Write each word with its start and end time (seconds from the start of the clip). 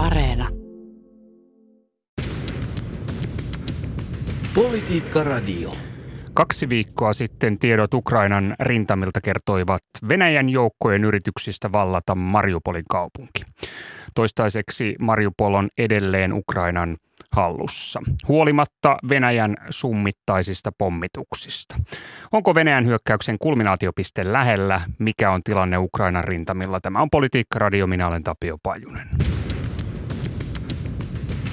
Areena. 0.00 0.48
Politiikka 4.54 5.24
Radio. 5.24 5.72
Kaksi 6.34 6.68
viikkoa 6.68 7.12
sitten 7.12 7.58
tiedot 7.58 7.94
Ukrainan 7.94 8.56
rintamilta 8.60 9.20
kertoivat 9.20 9.82
Venäjän 10.08 10.48
joukkojen 10.48 11.04
yrityksistä 11.04 11.72
vallata 11.72 12.14
Mariupolin 12.14 12.84
kaupunki. 12.90 13.44
Toistaiseksi 14.14 14.94
Mariupol 15.00 15.54
on 15.54 15.68
edelleen 15.78 16.32
Ukrainan 16.32 16.96
hallussa, 17.32 18.00
huolimatta 18.28 18.96
Venäjän 19.08 19.56
summittaisista 19.70 20.72
pommituksista. 20.78 21.76
Onko 22.32 22.54
Venäjän 22.54 22.86
hyökkäyksen 22.86 23.36
kulminaatiopiste 23.38 24.32
lähellä? 24.32 24.80
Mikä 24.98 25.30
on 25.30 25.42
tilanne 25.42 25.78
Ukrainan 25.78 26.24
rintamilla? 26.24 26.80
Tämä 26.80 27.02
on 27.02 27.10
Politiikka 27.10 27.58
Radio, 27.58 27.86
minä 27.86 28.08
olen 28.08 28.22
Tapio 28.22 28.58
Pajunen. 28.62 29.29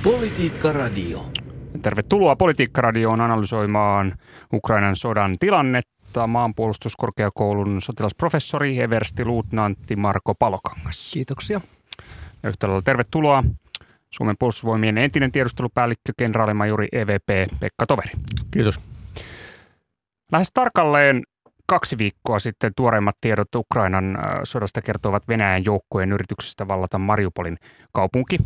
Politiikka 0.07 0.71
Radio. 0.71 1.25
Tervetuloa 1.81 2.35
Politiikkaradioon 2.35 3.21
analysoimaan 3.21 4.13
Ukrainan 4.53 4.95
sodan 4.95 5.35
tilannetta. 5.39 6.27
Maanpuolustuskorkeakoulun 6.27 7.81
sotilasprofessori 7.81 8.79
Eversti 8.79 9.25
Luutnantti 9.25 9.95
Marko 9.95 10.35
Palokangas. 10.35 11.11
Kiitoksia. 11.13 11.61
Ja 12.43 12.49
yhtä 12.49 12.67
lailla 12.67 12.81
tervetuloa 12.81 13.43
Suomen 14.09 14.35
puolustusvoimien 14.39 14.97
entinen 14.97 15.31
tiedustelupäällikkö, 15.31 16.13
kenraalimajuri 16.17 16.87
EVP 16.91 17.49
Pekka 17.59 17.85
Toveri. 17.87 18.11
Kiitos. 18.51 18.79
Lähes 20.31 20.51
tarkalleen 20.53 21.23
kaksi 21.65 21.97
viikkoa 21.97 22.39
sitten 22.39 22.71
tuoreimmat 22.75 23.15
tiedot 23.21 23.55
Ukrainan 23.55 24.17
sodasta 24.43 24.81
kertovat 24.81 25.27
Venäjän 25.27 25.65
joukkojen 25.65 26.11
yrityksistä 26.11 26.67
vallata 26.67 26.97
Mariupolin 26.97 27.57
kaupunki 27.91 28.37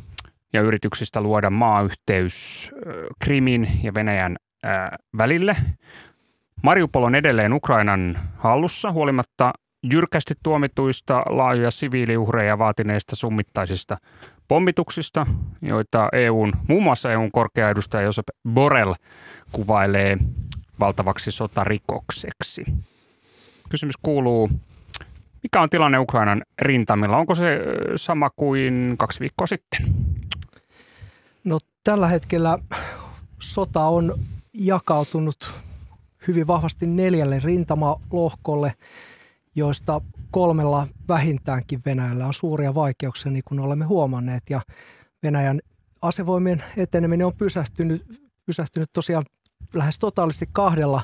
ja 0.53 0.61
yrityksistä 0.61 1.21
luoda 1.21 1.49
maayhteys 1.49 2.71
Krimin 3.19 3.67
ja 3.83 3.93
Venäjän 3.93 4.37
välille. 5.17 5.55
Mariupol 6.63 7.03
on 7.03 7.15
edelleen 7.15 7.53
Ukrainan 7.53 8.17
hallussa 8.37 8.91
huolimatta 8.91 9.53
jyrkästi 9.93 10.33
tuomituista 10.43 11.23
laajoja 11.29 11.71
siviiliuhreja 11.71 12.57
vaatineista 12.57 13.15
summittaisista 13.15 13.97
pommituksista, 14.47 15.25
joita 15.61 16.09
EUn, 16.13 16.53
muun 16.67 16.83
muassa 16.83 17.11
EUn 17.11 17.31
korkea 17.31 17.69
edustaja 17.69 18.03
Josep 18.03 18.25
Borrell 18.49 18.93
kuvailee 19.51 20.17
valtavaksi 20.79 21.31
sotarikokseksi. 21.31 22.65
Kysymys 23.69 23.97
kuuluu, 24.01 24.49
mikä 25.43 25.61
on 25.61 25.69
tilanne 25.69 25.99
Ukrainan 25.99 26.43
rintamilla? 26.61 27.17
Onko 27.17 27.35
se 27.35 27.59
sama 27.95 28.29
kuin 28.35 28.95
kaksi 28.97 29.19
viikkoa 29.19 29.47
sitten? 29.47 29.81
Tällä 31.83 32.07
hetkellä 32.07 32.59
sota 33.39 33.85
on 33.85 34.15
jakautunut 34.53 35.53
hyvin 36.27 36.47
vahvasti 36.47 36.87
neljälle 36.87 37.39
rintamalohkolle, 37.39 38.73
joista 39.55 40.01
kolmella 40.31 40.87
vähintäänkin 41.07 41.81
Venäjällä 41.85 42.27
on 42.27 42.33
suuria 42.33 42.75
vaikeuksia, 42.75 43.31
niin 43.31 43.43
kuin 43.47 43.59
olemme 43.59 43.85
huomanneet. 43.85 44.43
Ja 44.49 44.61
Venäjän 45.23 45.59
asevoimien 46.01 46.63
eteneminen 46.77 47.27
on 47.27 47.35
pysähtynyt, 47.35 48.05
pysähtynyt 48.45 48.89
tosiaan 48.93 49.23
lähes 49.73 49.99
totaalisesti 49.99 50.49
kahdella 50.51 51.03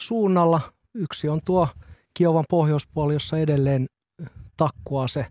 suunnalla. 0.00 0.60
Yksi 0.94 1.28
on 1.28 1.40
tuo 1.44 1.68
Kiovan 2.14 2.44
pohjoispuoli, 2.50 3.12
jossa 3.12 3.38
edelleen 3.38 3.86
takkuaa 4.56 5.08
se 5.08 5.26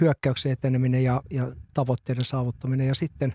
hyökkäyksen 0.00 0.52
eteneminen 0.52 1.04
ja, 1.04 1.22
ja 1.30 1.52
tavoitteiden 1.74 2.24
saavuttaminen. 2.24 2.86
Ja 2.86 2.94
sitten 2.94 3.32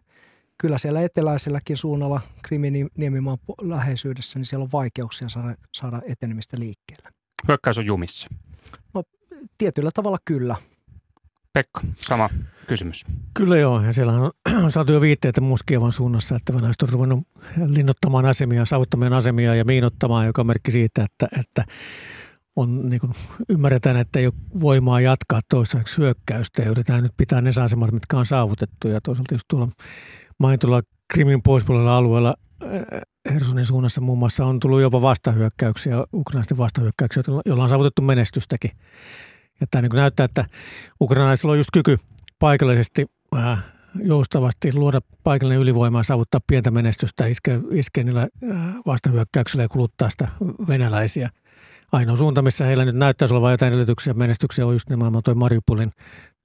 kyllä 0.57 0.77
siellä 0.77 1.01
eteläiselläkin 1.01 1.77
suunnalla 1.77 2.21
Krimin 2.43 2.89
niemimaan 2.97 3.37
läheisyydessä, 3.61 4.39
niin 4.39 4.45
siellä 4.45 4.63
on 4.63 4.71
vaikeuksia 4.71 5.29
saada, 5.29 5.55
saada 5.73 6.01
etenemistä 6.05 6.57
liikkeelle. 6.59 7.09
Hyökkäys 7.47 7.77
on 7.77 7.85
jumissa. 7.85 8.27
No, 8.93 9.03
tietyllä 9.57 9.91
tavalla 9.93 10.17
kyllä. 10.25 10.55
Pekka, 11.53 11.81
sama 11.95 12.29
kysymys. 12.67 13.05
Kyllä 13.33 13.57
joo, 13.57 13.81
ja 13.81 13.93
siellä 13.93 14.13
on, 14.13 14.31
on 14.63 14.71
saatu 14.71 14.91
jo 14.91 15.01
viitteitä 15.01 15.41
Muskievan 15.41 15.91
suunnassa, 15.91 16.35
että 16.35 16.53
venäläiset 16.53 16.81
on 16.81 16.89
ruvennut 16.89 17.27
linnoittamaan 17.67 18.25
asemia, 18.25 18.65
saavuttamaan 18.65 19.13
asemia 19.13 19.55
ja 19.55 19.65
miinottamaan, 19.65 20.25
joka 20.25 20.41
on 20.41 20.47
merkki 20.47 20.71
siitä, 20.71 21.03
että, 21.03 21.27
että 21.39 21.65
on, 22.55 22.89
niin 22.89 22.99
kuin, 22.99 23.13
ymmärretään, 23.49 23.97
että 23.97 24.19
ei 24.19 24.25
ole 24.25 24.33
voimaa 24.61 25.01
jatkaa 25.01 25.41
toistaiseksi 25.49 25.97
hyökkäystä 25.97 26.61
ja 26.61 26.69
yritetään 26.69 27.03
nyt 27.03 27.13
pitää 27.17 27.41
ne 27.41 27.51
asemat, 27.63 27.91
mitkä 27.91 28.17
on 28.17 28.25
saavutettu. 28.25 28.87
Ja 28.87 29.01
toisaalta 29.01 29.33
just 29.33 29.45
tuolla 29.47 29.67
mainitulla 30.39 30.81
Krimin 31.13 31.41
poispuolella 31.41 31.97
alueella 31.97 32.33
Hersonin 33.33 33.65
suunnassa 33.65 34.01
muun 34.01 34.19
muassa 34.19 34.45
on 34.45 34.59
tullut 34.59 34.81
jopa 34.81 35.01
vastahyökkäyksiä, 35.01 36.03
ukrainaisten 36.13 36.57
vastahyökkäyksiä, 36.57 37.23
joilla 37.45 37.63
on 37.63 37.69
saavutettu 37.69 38.01
menestystäkin. 38.01 38.71
Ja 39.61 39.67
tämä 39.71 39.81
niin 39.81 39.95
näyttää, 39.95 40.23
että 40.23 40.45
ukrainaisilla 41.01 41.51
on 41.51 41.57
just 41.57 41.69
kyky 41.73 41.97
paikallisesti 42.39 43.05
äh, 43.37 43.63
joustavasti 44.03 44.73
luoda 44.73 44.99
paikallinen 45.23 45.61
ylivoima 45.61 45.99
ja 45.99 46.03
saavuttaa 46.03 46.41
pientä 46.47 46.71
menestystä, 46.71 47.25
iskeä, 47.25 47.59
iskeä 47.71 48.03
niillä 48.03 48.21
äh, 48.21 48.57
vastahyökkäyksillä 48.85 49.63
ja 49.63 49.69
kuluttaa 49.69 50.09
sitä 50.09 50.27
venäläisiä. 50.67 51.29
Ainoa 51.91 52.17
suunta, 52.17 52.41
missä 52.41 52.65
heillä 52.65 52.85
nyt 52.85 52.95
näyttäisi 52.95 53.33
olevan 53.33 53.51
jotain 53.51 53.73
edellytyksiä 53.73 54.13
menestyksiä, 54.13 54.65
on 54.65 54.73
just 54.73 54.89
nimenomaan 54.89 55.23
tuo 55.23 55.35
Mariupolin 55.35 55.91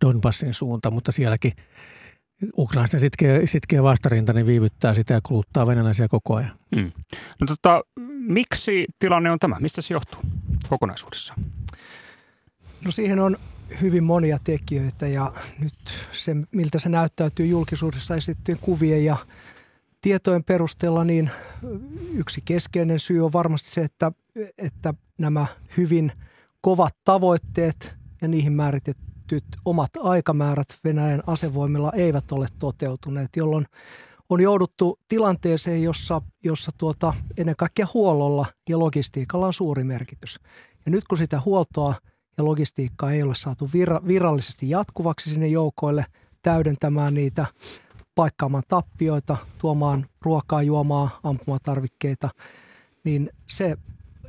Donbassin 0.04 0.54
suunta, 0.54 0.90
mutta 0.90 1.12
sielläkin 1.12 1.52
Ukrainaisten 2.58 3.00
sitkeä, 3.00 3.46
sitkeä 3.46 3.82
vastarinta 3.82 4.32
niin 4.32 4.46
viivyttää 4.46 4.94
sitä 4.94 5.14
ja 5.14 5.20
kuluttaa 5.22 5.66
venäläisiä 5.66 6.08
koko 6.08 6.34
ajan. 6.34 6.52
Mm. 6.76 6.92
No 7.40 7.46
tota, 7.46 7.82
miksi 8.28 8.86
tilanne 8.98 9.30
on 9.30 9.38
tämä? 9.38 9.56
Mistä 9.60 9.82
se 9.82 9.94
johtuu 9.94 10.20
kokonaisuudessa? 10.68 11.34
No 12.84 12.90
siihen 12.90 13.18
on 13.18 13.36
hyvin 13.80 14.04
monia 14.04 14.38
tekijöitä 14.44 15.06
ja 15.06 15.32
nyt 15.60 15.74
se, 16.12 16.36
miltä 16.52 16.78
se 16.78 16.88
näyttäytyy 16.88 17.46
julkisuudessa 17.46 18.16
esittyjen 18.16 18.58
kuvien 18.60 19.04
ja 19.04 19.16
tietojen 20.00 20.44
perusteella, 20.44 21.04
niin 21.04 21.30
yksi 22.14 22.42
keskeinen 22.44 23.00
syy 23.00 23.24
on 23.24 23.32
varmasti 23.32 23.70
se, 23.70 23.80
että, 23.80 24.12
että 24.58 24.94
nämä 25.18 25.46
hyvin 25.76 26.12
kovat 26.60 26.96
tavoitteet 27.04 27.94
ja 28.22 28.28
niihin 28.28 28.52
määritetty 28.52 29.11
tietyt 29.32 29.60
omat 29.64 29.90
aikamäärät 30.02 30.78
Venäjän 30.84 31.22
asevoimilla 31.26 31.92
eivät 31.92 32.32
ole 32.32 32.46
toteutuneet, 32.58 33.30
jolloin 33.36 33.66
on 34.28 34.40
jouduttu 34.40 34.98
tilanteeseen, 35.08 35.82
jossa, 35.82 36.22
jossa 36.44 36.72
tuota, 36.78 37.14
ennen 37.38 37.56
kaikkea 37.58 37.86
huollolla 37.94 38.46
ja 38.68 38.78
logistiikalla 38.78 39.46
on 39.46 39.54
suuri 39.54 39.84
merkitys. 39.84 40.40
Ja 40.86 40.92
nyt 40.92 41.04
kun 41.04 41.18
sitä 41.18 41.40
huoltoa 41.44 41.94
ja 42.38 42.44
logistiikkaa 42.44 43.12
ei 43.12 43.22
ole 43.22 43.34
saatu 43.34 43.66
vir- 43.66 44.06
virallisesti 44.06 44.70
jatkuvaksi 44.70 45.30
sinne 45.30 45.46
joukoille, 45.46 46.06
täydentämään 46.42 47.14
niitä, 47.14 47.46
paikkaamaan 48.14 48.64
tappioita, 48.68 49.36
tuomaan 49.58 50.06
ruokaa, 50.22 50.62
juomaa, 50.62 51.20
ampumatarvikkeita, 51.22 52.30
niin 53.04 53.30
se 53.48 53.76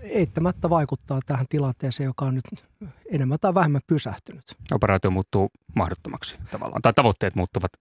eittämättä 0.03 0.69
vaikuttaa 0.69 1.19
tähän 1.25 1.45
tilanteeseen, 1.49 2.05
joka 2.05 2.25
on 2.25 2.35
nyt 2.35 2.65
enemmän 3.11 3.37
tai 3.41 3.53
vähemmän 3.53 3.81
pysähtynyt. 3.87 4.43
Operaatio 4.71 5.11
muuttuu 5.11 5.49
mahdottomaksi 5.75 6.37
tavallaan, 6.51 6.81
tai 6.81 6.93
tavoitteet 6.93 7.35
muuttuvat 7.35 7.71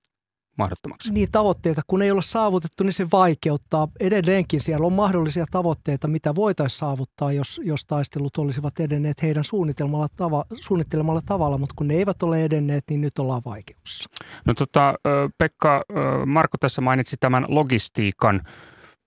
mahdottomaksi. 0.58 1.12
Niin 1.12 1.28
tavoitteita, 1.32 1.82
kun 1.86 2.02
ei 2.02 2.10
ole 2.10 2.22
saavutettu, 2.22 2.84
niin 2.84 2.92
se 2.92 3.06
vaikeuttaa. 3.12 3.88
Edelleenkin 4.00 4.60
siellä 4.60 4.86
on 4.86 4.92
mahdollisia 4.92 5.46
tavoitteita, 5.50 6.08
mitä 6.08 6.34
voitaisiin 6.34 6.78
saavuttaa, 6.78 7.32
jos, 7.32 7.60
jos 7.64 7.84
taistelut 7.84 8.36
olisivat 8.36 8.80
edenneet 8.80 9.22
heidän 9.22 9.44
suunnitelmalla, 9.44 10.08
tava, 10.16 10.44
suunnittelemalla 10.60 11.20
tavalla, 11.26 11.58
mutta 11.58 11.74
kun 11.78 11.88
ne 11.88 11.94
eivät 11.94 12.22
ole 12.22 12.44
edenneet, 12.44 12.84
niin 12.90 13.00
nyt 13.00 13.18
ollaan 13.18 13.42
vaikeuksissa. 13.44 14.10
No 14.44 14.54
tota, 14.54 14.94
Pekka, 15.38 15.84
Marko 16.26 16.58
tässä 16.60 16.80
mainitsi 16.80 17.16
tämän 17.20 17.44
logistiikan 17.48 18.40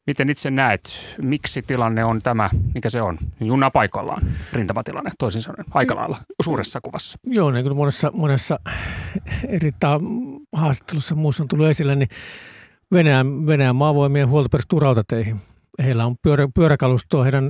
Miten 0.07 0.29
itse 0.29 0.51
näet, 0.51 1.15
miksi 1.23 1.61
tilanne 1.61 2.05
on 2.05 2.21
tämä, 2.21 2.49
mikä 2.73 2.89
se 2.89 3.01
on? 3.01 3.17
Junna 3.39 3.71
paikallaan, 3.71 4.21
rintamatilanne 4.53 5.11
toisin 5.19 5.41
sanoen, 5.41 5.65
aika 5.71 5.95
lailla 5.95 6.17
suuressa 6.41 6.79
kuvassa. 6.81 7.17
Joo, 7.23 7.51
niin 7.51 7.63
kuin 7.63 7.77
monessa, 7.77 8.11
monessa 8.13 8.59
eri 9.47 9.71
haastattelussa 10.53 11.15
muussa 11.15 11.43
on 11.43 11.47
tullut 11.47 11.67
esille, 11.67 11.95
niin 11.95 12.09
Venäjän, 12.91 13.47
Venäjän 13.47 13.75
maavoimien 13.75 14.29
huolto 14.29 14.49
perustuu 14.49 14.79
rautateihin. 14.79 15.41
Heillä 15.83 16.05
on 16.05 16.15
pyörä, 16.21 16.47
pyöräkalustoa 16.55 17.23
heidän, 17.23 17.49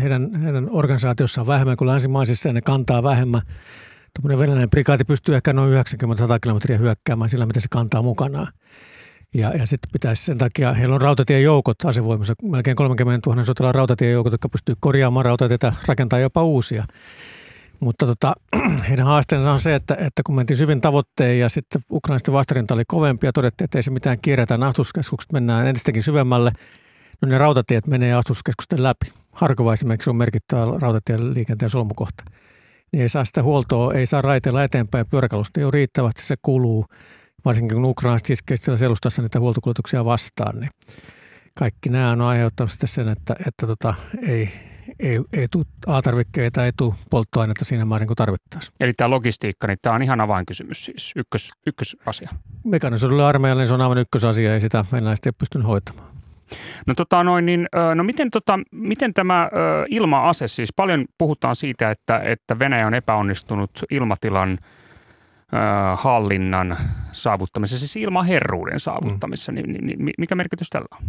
heidän, 0.00 0.34
heidän 0.34 0.68
organisaatiossaan 0.70 1.46
vähemmän 1.46 1.76
kuin 1.76 1.88
länsimaisissa 1.88 2.48
ja 2.48 2.52
ne 2.52 2.60
kantaa 2.60 3.02
vähemmän. 3.02 3.42
Tuommoinen 4.14 4.38
venäläinen 4.38 4.70
prikaati 4.70 5.04
pystyy 5.04 5.36
ehkä 5.36 5.52
noin 5.52 5.72
90-100 5.72 5.76
kilometriä 6.42 6.78
hyökkäämään 6.78 7.30
sillä, 7.30 7.46
mitä 7.46 7.60
se 7.60 7.66
kantaa 7.70 8.02
mukanaan. 8.02 8.52
Ja, 9.34 9.50
ja 9.50 9.66
sitten 9.66 9.90
pitäisi 9.92 10.24
sen 10.24 10.38
takia, 10.38 10.72
heillä 10.72 10.94
on 10.94 11.00
rautatiejoukot 11.00 11.84
asevoimassa, 11.84 12.34
melkein 12.42 12.76
30 12.76 13.30
000 13.30 13.44
sotilaan 13.44 13.74
rautatiejoukot, 13.74 14.32
jotka 14.32 14.48
pystyy 14.48 14.74
korjaamaan 14.80 15.24
rautatietä, 15.24 15.72
rakentaa 15.86 16.18
jopa 16.18 16.42
uusia. 16.42 16.84
Mutta 17.80 18.06
tota, 18.06 18.34
heidän 18.88 19.06
haasteensa 19.06 19.52
on 19.52 19.60
se, 19.60 19.74
että, 19.74 19.94
että 19.94 20.22
kun 20.26 20.34
mentiin 20.34 20.56
syvin 20.56 20.80
tavoitteen 20.80 21.38
ja 21.38 21.48
sitten 21.48 21.82
ukrainalaisten 21.90 22.34
vastarinta 22.34 22.74
oli 22.74 22.84
kovempi 22.84 23.26
ja 23.26 23.32
todettiin, 23.32 23.64
että 23.64 23.78
ei 23.78 23.82
se 23.82 23.90
mitään 23.90 24.16
kierrätä, 24.22 24.54
asutuskeskukset 24.54 25.32
mennään 25.32 25.66
entistäkin 25.66 26.02
syvemmälle. 26.02 26.52
No 27.22 27.28
ne 27.28 27.38
rautatiet 27.38 27.86
menee 27.86 28.12
asutuskeskusten 28.12 28.82
läpi. 28.82 29.06
Harkova 29.32 29.72
esimerkiksi 29.72 30.10
on 30.10 30.16
merkittävä 30.16 30.78
rautatien 30.82 31.34
liikenteen 31.34 31.70
solmukohta. 31.70 32.24
Niin 32.92 33.02
ei 33.02 33.08
saa 33.08 33.24
sitä 33.24 33.42
huoltoa, 33.42 33.94
ei 33.94 34.06
saa 34.06 34.22
raiteilla 34.22 34.64
eteenpäin, 34.64 35.06
pyöräkalusta 35.10 35.60
ei 35.60 35.64
ole 35.64 35.70
riittävästi, 35.70 36.22
se 36.22 36.36
kuluu. 36.42 36.86
Varsinkin 37.44 37.76
kun 37.76 37.84
ukrainalaiset 37.84 38.30
iskee 38.30 38.56
siellä 38.56 38.78
selustassa 38.78 39.22
niitä 39.22 39.40
huoltokuljetuksia 39.40 40.04
vastaan, 40.04 40.60
niin 40.60 40.70
kaikki 41.54 41.88
nämä 41.88 42.10
on 42.10 42.20
aiheuttanut 42.20 42.70
sitten 42.70 42.88
sen, 42.88 43.08
että, 43.08 43.34
että 43.48 43.66
tota, 43.66 43.94
ei, 44.22 44.50
ei, 44.98 45.20
ei 45.32 45.48
tule 45.50 45.64
A-tarvikkeita, 45.86 46.64
ei 46.64 46.72
tule 46.76 46.94
polttoainetta 47.10 47.64
siinä 47.64 47.84
määrin 47.84 48.06
kuin 48.06 48.16
tarvittaisiin. 48.16 48.74
Eli 48.80 48.92
tämä 48.92 49.10
logistiikka, 49.10 49.66
niin 49.66 49.78
tämä 49.82 49.96
on 49.96 50.02
ihan 50.02 50.20
avainkysymys 50.20 50.84
siis, 50.84 51.12
ykkös, 51.16 51.50
ykkösasia. 51.66 52.28
Mekanisoidulle 52.64 53.24
armeijalle 53.24 53.62
niin 53.62 53.68
se 53.68 53.74
on 53.74 53.80
aivan 53.80 53.98
ykkösasia 53.98 54.54
ja 54.54 54.60
sitä 54.60 54.84
venäläiset 54.92 55.26
ei 55.26 55.32
pystynyt 55.32 55.66
hoitamaan. 55.66 56.10
No, 56.86 56.94
tota, 56.94 57.24
noin, 57.24 57.46
niin, 57.46 57.68
no 57.94 58.04
miten, 58.04 58.30
tota, 58.30 58.58
miten 58.72 59.14
tämä 59.14 59.50
ilma-ase, 59.88 60.48
siis 60.48 60.72
paljon 60.76 61.04
puhutaan 61.18 61.56
siitä, 61.56 61.90
että, 61.90 62.18
että 62.18 62.58
Venäjä 62.58 62.86
on 62.86 62.94
epäonnistunut 62.94 63.70
ilmatilan 63.90 64.58
hallinnan 65.96 66.76
saavuttamisessa, 67.12 67.86
siis 67.86 68.04
ilmaherruuden 68.04 68.80
saavuttamisessa, 68.80 69.52
mm. 69.52 69.56
niin, 69.56 69.72
niin, 69.72 69.86
niin 69.86 70.14
mikä 70.18 70.34
merkitys 70.34 70.70
tällä 70.70 70.86
on? 70.92 71.06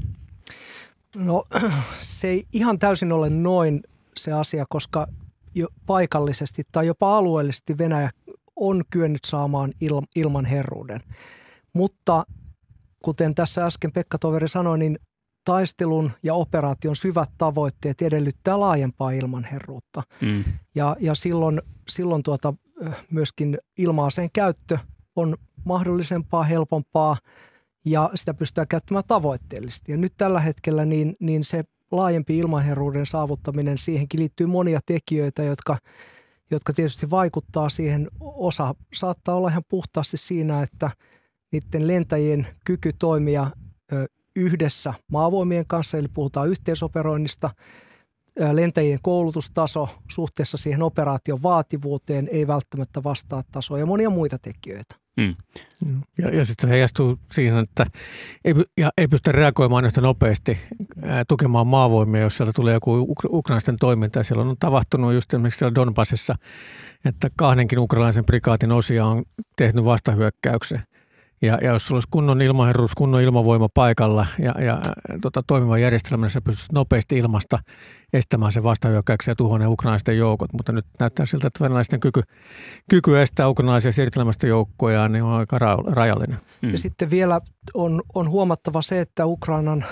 No 1.26 1.44
se 2.00 2.28
ei 2.28 2.44
ihan 2.54 2.80
täysin 2.80 3.12
ole 3.12 3.30
noin 3.30 3.82
se 4.18 4.32
asia, 4.32 4.66
koska 4.70 5.08
jo 5.56 5.68
paikallisesti 5.86 6.64
tai 6.72 6.88
jopa 6.88 7.18
alueellisesti 7.18 7.78
Venäjä 7.78 8.10
on 8.56 8.82
kyennyt 8.90 9.26
saamaan 9.26 9.72
il, 9.82 10.02
ilman 10.16 10.46
herruuden. 10.46 11.02
Mutta 11.74 12.26
kuten 13.04 13.36
tässä 13.36 13.66
äsken 13.66 13.92
Pekka 13.92 14.18
Toveri 14.18 14.48
sanoi, 14.48 14.78
niin 14.78 15.00
taistelun 15.46 16.12
ja 16.24 16.34
operaation 16.34 16.96
syvät 16.96 17.30
tavoitteet 17.38 18.02
edellyttää 18.02 18.60
laajempaa 18.60 19.12
ilmanherruutta. 19.12 20.04
Mm. 20.22 20.44
Ja, 20.76 20.96
ja 21.00 21.16
silloin, 21.16 21.62
silloin 21.90 22.24
tuota, 22.24 22.54
myöskin 23.12 23.57
ilmaaseen 23.78 24.30
käyttö 24.33 24.78
on 25.16 25.38
mahdollisempaa, 25.66 26.44
helpompaa– 26.44 27.18
ja 27.86 28.10
sitä 28.16 28.33
pystytään 28.33 28.68
käyttämään 28.68 29.04
tavoitteellisesti. 29.07 29.92
Ja 29.92 29.98
nyt 29.98 30.13
tällä 30.18 30.39
hetkellä 30.39 30.86
niin, 30.86 31.16
niin 31.19 31.44
se 31.44 31.63
laajempi 31.92 32.38
ilmaherruuden 32.38 33.06
saavuttaminen, 33.06 33.78
siihenkin 33.78 34.19
liittyy 34.19 34.48
monia 34.48 34.80
tekijöitä, 34.86 35.44
jotka, 35.44 35.78
jotka 36.51 36.74
tietysti 36.74 37.10
vaikuttaa 37.10 37.69
siihen. 37.69 38.07
Osa 38.19 38.75
saattaa 38.94 39.36
olla 39.36 39.50
ihan 39.50 39.63
puhtaasti 39.69 40.18
siinä, 40.18 40.63
että 40.63 40.92
niiden 41.51 41.88
lentäjien 41.88 42.48
kyky 42.66 42.94
toimia 43.00 43.48
yhdessä 44.36 44.94
maavoimien 45.12 45.66
kanssa, 45.68 45.98
eli 45.98 46.07
puhutaan 46.07 46.50
yhteisoperoinnista, 46.50 47.50
lentäjien 48.51 49.00
koulutustaso 49.01 49.89
suhteessa 50.12 50.57
siihen 50.57 50.83
operaation 50.83 51.44
vaativuuteen 51.44 52.30
ei 52.31 52.48
välttämättä 52.48 53.04
vastaa 53.04 53.44
tasoa 53.51 53.80
ja 53.80 53.86
monia 53.86 54.10
muita 54.10 54.38
tekijöitä. 54.39 54.95
Mm. 55.18 55.36
Ja, 56.18 56.30
ja 56.30 56.45
sitten 56.45 56.69
se 56.69 56.74
heijastuu 56.74 57.19
siihen, 57.31 57.57
että 57.57 57.86
ei, 58.45 58.54
ja 58.78 58.89
ei 58.98 59.07
pysty 59.07 59.31
reagoimaan 59.31 59.86
yhtä 59.86 60.01
nopeasti 60.01 60.57
ää, 61.04 61.24
tukemaan 61.28 61.68
maavoimia, 61.68 62.22
jos 62.22 62.38
sieltä 62.38 62.54
tulee 62.56 62.74
joku 62.74 63.06
uk- 63.06 63.30
ukrainaisten 63.30 63.78
toiminta. 63.78 64.24
Siellä 64.24 64.44
on 64.44 64.56
tapahtunut 64.60 65.13
just 65.13 65.34
esimerkiksi 65.34 65.60
siellä 65.60 65.75
Donbassissa, 65.75 66.36
että 67.06 67.30
kahdenkin 67.38 67.80
ukrainaisen 67.80 68.25
prikaatin 68.25 68.72
osia 68.72 69.06
on 69.06 69.24
tehnyt 69.56 69.86
vastahyökkäyksen. 69.86 70.84
Ja, 71.42 71.58
ja 71.62 71.72
jos 71.72 71.88
sulla 71.88 71.98
olisi 71.98 72.08
kunnon 72.12 72.42
ilmaherruus, 72.42 72.96
kunnon 72.96 73.22
ilmavoima 73.22 73.70
paikalla 73.74 74.28
ja, 74.40 74.56
ja 74.64 74.82
tota, 75.22 75.44
toimiva 75.48 75.78
järjestelmä, 75.78 76.26
niin 76.26 76.32
sä 76.32 76.42
pystyt 76.42 76.72
nopeasti 76.72 77.18
ilmasta 77.18 77.60
estämään 78.14 78.52
sen 78.52 78.64
vastahyökkäyksen 78.64 79.32
ja 79.32 79.36
tuhoamaan 79.36 79.72
ukrainaisten 79.72 80.18
joukot. 80.18 80.54
Mutta 80.54 80.72
nyt 80.72 80.86
näyttää 81.00 81.26
siltä, 81.26 81.48
että 81.48 81.64
venäläisten 81.64 82.00
kyky, 82.00 82.22
kyky 82.90 83.22
estää 83.22 83.50
ukrainaisia 83.50 83.92
siirtelemästä 83.92 84.48
joukkoja 84.48 85.10
niin 85.10 85.24
on 85.24 85.34
aika 85.34 85.58
rajallinen. 85.88 86.38
Mm. 86.62 86.72
Ja 86.72 86.78
sitten 86.78 87.10
vielä 87.10 87.42
on, 87.74 88.02
on 88.16 88.30
huomattava 88.30 88.82
se, 88.82 89.02
että 89.02 89.26
Ukrainan 89.26 89.86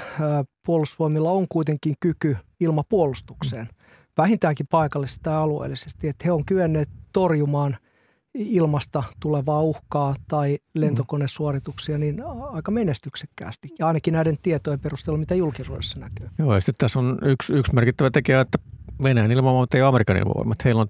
puolustusvoimilla 0.66 1.31
on 1.31 1.45
kuitenkin 1.50 1.95
kyky 2.00 2.38
ilmapuolustukseen. 2.60 3.66
Mm. 3.66 3.75
Vähintäänkin 4.18 4.68
paikallisesti 4.68 5.19
tai 5.24 5.36
alueellisesti, 5.36 6.07
että 6.07 6.25
he 6.25 6.31
on 6.31 6.45
kyenneet 6.45 6.90
torjumaan– 7.13 7.78
ilmasta 8.34 9.04
tulevaa 9.20 9.62
uhkaa 9.62 10.16
tai 10.28 10.58
lentokonesuorituksia 10.76 11.98
niin 11.98 12.24
aika 12.52 12.72
menestyksekkäästi. 12.72 13.70
Ja 13.80 13.88
ainakin 13.88 14.14
näiden 14.14 14.38
tietojen 14.42 14.80
perusteella, 14.80 15.20
mitä 15.20 15.36
julkisuudessa 15.36 16.00
näkyy. 16.00 16.30
Joo, 16.38 16.54
ja 16.54 16.60
sitten 16.60 16.76
tässä 16.78 17.00
on 17.00 17.18
yksi, 17.26 17.54
yksi 17.54 17.74
merkittävä 17.74 18.10
tekijä, 18.12 18.42
että 18.42 18.58
Venäjän 19.04 19.31
ilmavoimat 19.31 19.74
ei 19.74 19.81
ole 19.81 19.90
Amerikan 19.90 20.18
ilmavoimat. 20.18 20.66
Heillä 20.66 20.81
on 20.81 20.88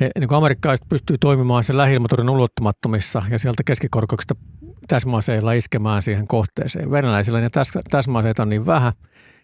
he, 0.00 0.10
niin 0.18 0.28
kuin 0.28 0.38
amerikkalaiset 0.38 0.88
pystyy 0.88 1.18
toimimaan 1.18 1.64
sen 1.64 1.76
lähi 1.76 1.96
ulottumattomissa 2.30 3.22
ja 3.30 3.38
sieltä 3.38 3.62
keskikorkeuksista 3.64 4.34
täsmäaseilla 4.88 5.52
iskemään 5.52 6.02
siihen 6.02 6.26
kohteeseen. 6.26 6.90
Venäläisillä 6.90 7.40
ne 7.40 7.50
täs, 7.50 7.72
täsmäaseita 7.90 8.42
on 8.42 8.48
niin 8.48 8.66
vähän, 8.66 8.92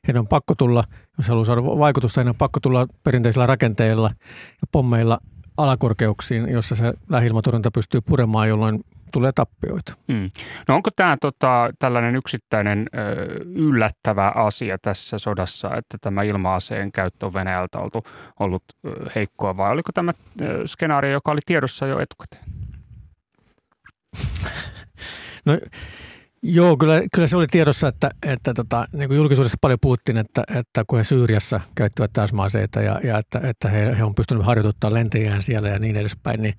heidän 0.08 0.20
on 0.20 0.28
pakko 0.28 0.54
tulla, 0.54 0.84
jos 1.18 1.28
haluaa 1.28 1.44
saada 1.44 1.64
vaikutusta, 1.64 2.20
heidän 2.20 2.30
on 2.30 2.38
pakko 2.38 2.60
tulla 2.60 2.86
perinteisillä 3.02 3.46
rakenteilla 3.46 4.10
ja 4.46 4.66
pommeilla 4.72 5.18
alakorkeuksiin, 5.62 6.48
jossa 6.48 6.74
se 6.74 6.92
lähilmatorjunta 7.08 7.70
pystyy 7.70 8.00
puremaan, 8.00 8.48
jolloin 8.48 8.84
tulee 9.12 9.32
tappioita. 9.34 9.94
Mm. 10.08 10.30
No 10.68 10.74
onko 10.74 10.90
tämä 10.96 11.16
tota, 11.20 11.70
tällainen 11.78 12.16
yksittäinen 12.16 12.86
ö, 12.94 12.98
yllättävä 13.44 14.28
asia 14.28 14.78
tässä 14.78 15.18
sodassa, 15.18 15.76
että 15.76 15.98
tämä 16.00 16.22
ilma-aseen 16.22 16.92
käyttö 16.92 17.26
on 17.26 17.34
Venäjältä 17.34 17.78
ollut, 17.78 18.08
ollut 18.40 18.64
ö, 18.84 19.10
heikkoa 19.14 19.56
vai 19.56 19.70
oliko 19.70 19.92
tämä 19.92 20.12
ö, 20.40 20.66
skenaario, 20.66 21.12
joka 21.12 21.32
oli 21.32 21.40
tiedossa 21.46 21.86
jo 21.86 21.98
etukäteen? 22.00 22.44
No 25.44 25.58
Joo, 26.42 26.76
kyllä, 26.76 27.02
kyllä 27.14 27.28
se 27.28 27.36
oli 27.36 27.46
tiedossa, 27.46 27.88
että, 27.88 28.10
että 28.26 28.54
tota, 28.54 28.86
niin 28.92 29.08
kuin 29.08 29.16
julkisuudessa 29.16 29.58
paljon 29.60 29.78
puhuttiin, 29.82 30.16
että, 30.16 30.44
että 30.54 30.84
kun 30.86 30.98
he 30.98 31.04
Syyriassa 31.04 31.60
käyttivät 31.74 32.12
täsmäaseita 32.12 32.80
ja, 32.80 33.00
ja 33.04 33.18
että, 33.18 33.40
että 33.42 33.68
he, 33.68 33.96
he 33.98 34.04
on 34.04 34.14
pystynyt 34.14 34.46
harjoituttamaan 34.46 34.94
lentäjään 34.94 35.42
siellä 35.42 35.68
ja 35.68 35.78
niin 35.78 35.96
edespäin, 35.96 36.42
niin, 36.42 36.54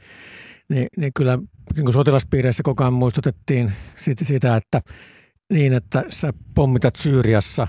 niin, 0.70 0.88
niin 0.98 1.12
kyllä 1.16 1.38
niin 1.76 1.86
kuin 1.86 1.94
sotilaspiireissä 1.94 2.64
koko 2.64 2.84
ajan 2.84 2.94
muistutettiin 2.94 3.72
siitä, 3.96 4.26
siitä, 4.26 4.56
että 4.56 4.82
niin, 5.54 5.74
että 5.74 6.04
sä 6.10 6.34
pommitat 6.56 6.96
Syyriassa 6.96 7.68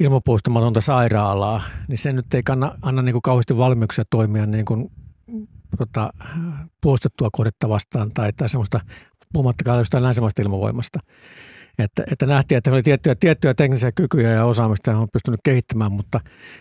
ilmapuistamatonta 0.00 0.80
sairaalaa, 0.80 1.62
niin 1.88 1.98
se 1.98 2.12
nyt 2.12 2.34
ei 2.34 2.42
kanna, 2.42 2.78
anna 2.82 3.02
niin 3.02 3.12
kuin 3.12 3.22
kauheasti 3.22 3.58
valmiuksia 3.58 4.04
toimia 4.10 4.46
niin 4.46 4.64
kuin, 4.64 4.90
tota, 5.78 6.10
puostettua 6.80 7.28
kohdetta 7.32 7.68
vastaan 7.68 8.10
tai, 8.14 8.32
tai 8.32 8.48
semmoista 8.48 8.80
puhumattakaan 9.32 9.78
jostain 9.78 10.04
länsimaista 10.04 10.42
ilmavoimasta. 10.42 10.98
Että, 11.78 12.02
että 12.12 12.26
nähtiin, 12.26 12.58
että 12.58 12.70
oli 12.70 12.82
tiettyjä, 12.82 13.14
tiettyjä 13.14 13.54
teknisiä 13.54 13.92
kykyjä 13.92 14.30
ja 14.30 14.44
osaamista 14.44 14.96
on 14.96 15.08
pystynyt 15.12 15.40
kehittämään, 15.44 15.92
mutta, 15.92 16.20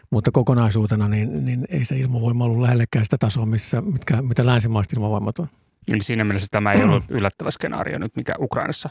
mutta 0.10 0.32
kokonaisuutena 0.32 1.08
niin, 1.08 1.46
niin 1.46 1.66
ei 1.70 1.86
se 1.86 1.98
ilmavoima 1.98 2.46
ollut 2.46 2.62
lähellekään 2.62 3.06
sitä 3.06 3.18
tasoa, 3.20 3.46
missä, 3.46 3.82
mitkä, 3.82 4.22
mitä 4.22 4.46
länsimaiset 4.46 4.94
ilmavoimat 4.94 5.40
on. 5.40 5.48
Eli 5.88 6.04
siinä 6.04 6.24
mielessä 6.24 6.48
tämä 6.52 6.74
ei 6.74 6.84
ollut 6.84 7.04
yllättävä 7.10 7.52
skenaario 7.52 8.00
nyt, 8.00 8.16
mikä 8.16 8.34
Ukrainassa 8.40 8.90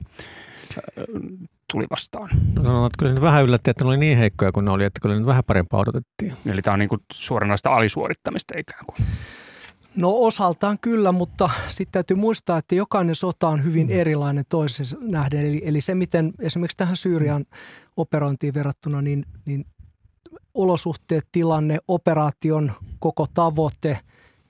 tuli 1.73 1.87
vastaan. 1.91 2.29
No 2.55 2.65
sanon, 2.65 2.87
että 2.87 2.97
kyllä 2.99 3.15
se 3.15 3.21
vähän 3.21 3.45
yllätti, 3.45 3.71
että 3.71 3.85
ne 3.85 3.89
oli 3.89 3.97
niin 3.97 4.19
heikkoja 4.19 4.53
kuin 4.53 4.65
ne 4.65 4.71
oli, 4.71 4.85
että 4.85 5.01
kyllä 5.03 5.19
ne 5.19 5.27
vähän 5.27 5.45
parempaa 5.47 5.81
odotettiin. 5.81 6.33
Eli 6.47 6.63
tämä 6.63 6.73
on 6.73 6.79
niin 6.79 6.89
kuin 6.89 7.01
suoranaista 7.13 7.71
alisuorittamista 7.71 8.55
ikään 8.59 8.85
kuin. 8.87 9.07
No 9.97 10.15
osaltaan 10.15 10.79
kyllä, 10.79 11.13
mutta 11.13 11.51
sitten 11.67 11.93
täytyy 11.93 12.17
muistaa, 12.17 12.59
että 12.59 12.75
jokainen 12.75 13.15
sota 13.15 13.49
on 13.49 13.65
hyvin 13.65 13.87
mm. 13.87 13.93
erilainen 13.93 14.45
toisessa 14.49 14.97
nähden. 15.01 15.47
Eli, 15.47 15.63
eli 15.65 15.81
se, 15.81 15.95
miten 15.95 16.33
esimerkiksi 16.41 16.77
tähän 16.77 16.97
Syyrian 16.97 17.45
operointiin 17.97 18.55
verrattuna, 18.55 19.03
niin, 19.03 19.27
niin 19.45 19.67
olosuhteet, 20.55 21.29
tilanne, 21.33 21.79
operaation 21.89 22.73
koko 22.99 23.27
tavoite 23.35 23.99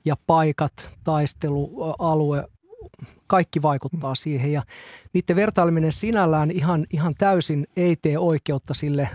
ja 0.04 0.16
paikat, 0.26 0.90
taistelualue 1.04 2.48
kaikki 3.26 3.62
vaikuttaa 3.62 4.14
siihen 4.14 4.52
ja 4.52 4.62
niiden 5.12 5.36
vertaileminen 5.36 5.92
sinällään 5.92 6.50
ihan, 6.50 6.86
ihan 6.92 7.14
täysin 7.18 7.66
ei 7.76 7.96
tee 7.96 8.18
oikeutta 8.18 8.74
sille 8.74 9.08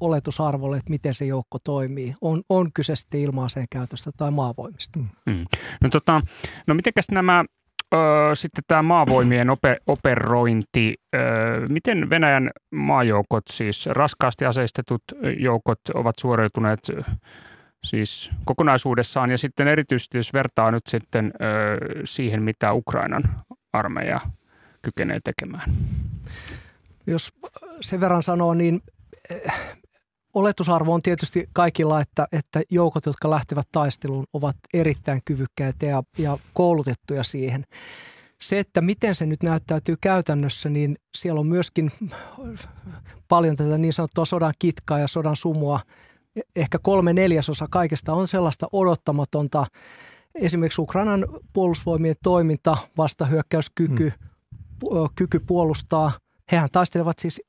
oletusarvolle, 0.00 0.76
että 0.76 0.90
miten 0.90 1.14
se 1.14 1.24
joukko 1.24 1.58
toimii. 1.58 2.14
On, 2.20 2.42
on 2.48 2.72
kyse 2.72 2.96
sitten 2.96 3.20
ilmaaseen 3.20 3.66
käytöstä 3.70 4.10
tai 4.16 4.30
maavoimista. 4.30 4.98
Mm. 4.98 5.44
No, 5.82 5.88
tota, 5.88 6.20
no 6.66 6.74
mitenkäs 6.74 7.06
nämä 7.10 7.44
sitten 8.34 8.64
tämä 8.68 8.82
maavoimien 8.82 9.50
ope, 9.50 9.76
operointi, 9.86 10.94
miten 11.68 12.10
Venäjän 12.10 12.50
maajoukot, 12.70 13.44
siis 13.50 13.86
raskaasti 13.86 14.44
aseistetut 14.44 15.02
joukot, 15.38 15.80
ovat 15.94 16.18
suoriutuneet 16.18 16.80
siis 17.84 18.30
kokonaisuudessaan 18.44 19.30
ja 19.30 19.38
sitten 19.38 19.68
erityisesti 19.68 20.18
jos 20.18 20.32
vertaa 20.32 20.70
nyt 20.70 20.86
sitten 20.88 21.32
siihen, 22.04 22.42
mitä 22.42 22.72
Ukrainan 22.72 23.22
armeija 23.78 24.20
kykenee 24.82 25.20
tekemään. 25.24 25.72
Jos 27.06 27.32
sen 27.80 28.00
verran 28.00 28.22
sanoo, 28.22 28.54
niin 28.54 28.80
eh, 29.30 29.52
oletusarvo 30.34 30.94
on 30.94 31.00
tietysti 31.02 31.48
kaikilla, 31.52 32.00
että, 32.00 32.28
että 32.32 32.62
joukot, 32.70 33.06
jotka 33.06 33.30
lähtevät 33.30 33.68
taisteluun, 33.72 34.26
ovat 34.32 34.56
erittäin 34.74 35.20
kyvykkäitä 35.24 35.86
ja, 35.86 36.02
ja 36.18 36.38
koulutettuja 36.54 37.24
siihen. 37.24 37.64
Se, 38.40 38.58
että 38.58 38.80
miten 38.80 39.14
se 39.14 39.26
nyt 39.26 39.42
näyttäytyy 39.42 39.96
käytännössä, 40.00 40.68
niin 40.68 40.96
siellä 41.14 41.40
on 41.40 41.46
myöskin 41.46 41.92
paljon 43.28 43.56
tätä 43.56 43.78
niin 43.78 43.92
sanottua 43.92 44.24
sodan 44.24 44.54
kitkaa 44.58 44.98
ja 44.98 45.08
sodan 45.08 45.36
sumua. 45.36 45.80
Ehkä 46.56 46.78
kolme 46.78 47.12
neljäsosa 47.12 47.66
kaikesta 47.70 48.12
on 48.12 48.28
sellaista 48.28 48.66
odottamatonta. 48.72 49.66
Esimerkiksi 50.40 50.80
Ukrainan 50.80 51.26
puolustusvoimien 51.52 52.16
toiminta, 52.22 52.76
vastahyökkäyskyky, 52.96 54.04
mm. 54.04 54.90
kyky 55.14 55.40
puolustaa. 55.40 56.12
Hehän 56.52 56.68
taistelevat 56.72 57.18
siis 57.18 57.42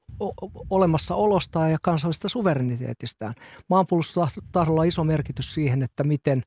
olemassaolostaan 0.69 1.71
ja 1.71 1.77
kansallista 1.81 2.29
suvereniteetistään. 2.29 3.33
Maanpuolustustahdolla 3.69 4.81
on 4.81 4.87
iso 4.87 5.03
merkitys 5.03 5.53
siihen, 5.53 5.83
että 5.83 6.03
miten, 6.03 6.43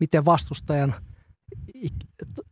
miten 0.00 0.24
vastustajan 0.24 0.94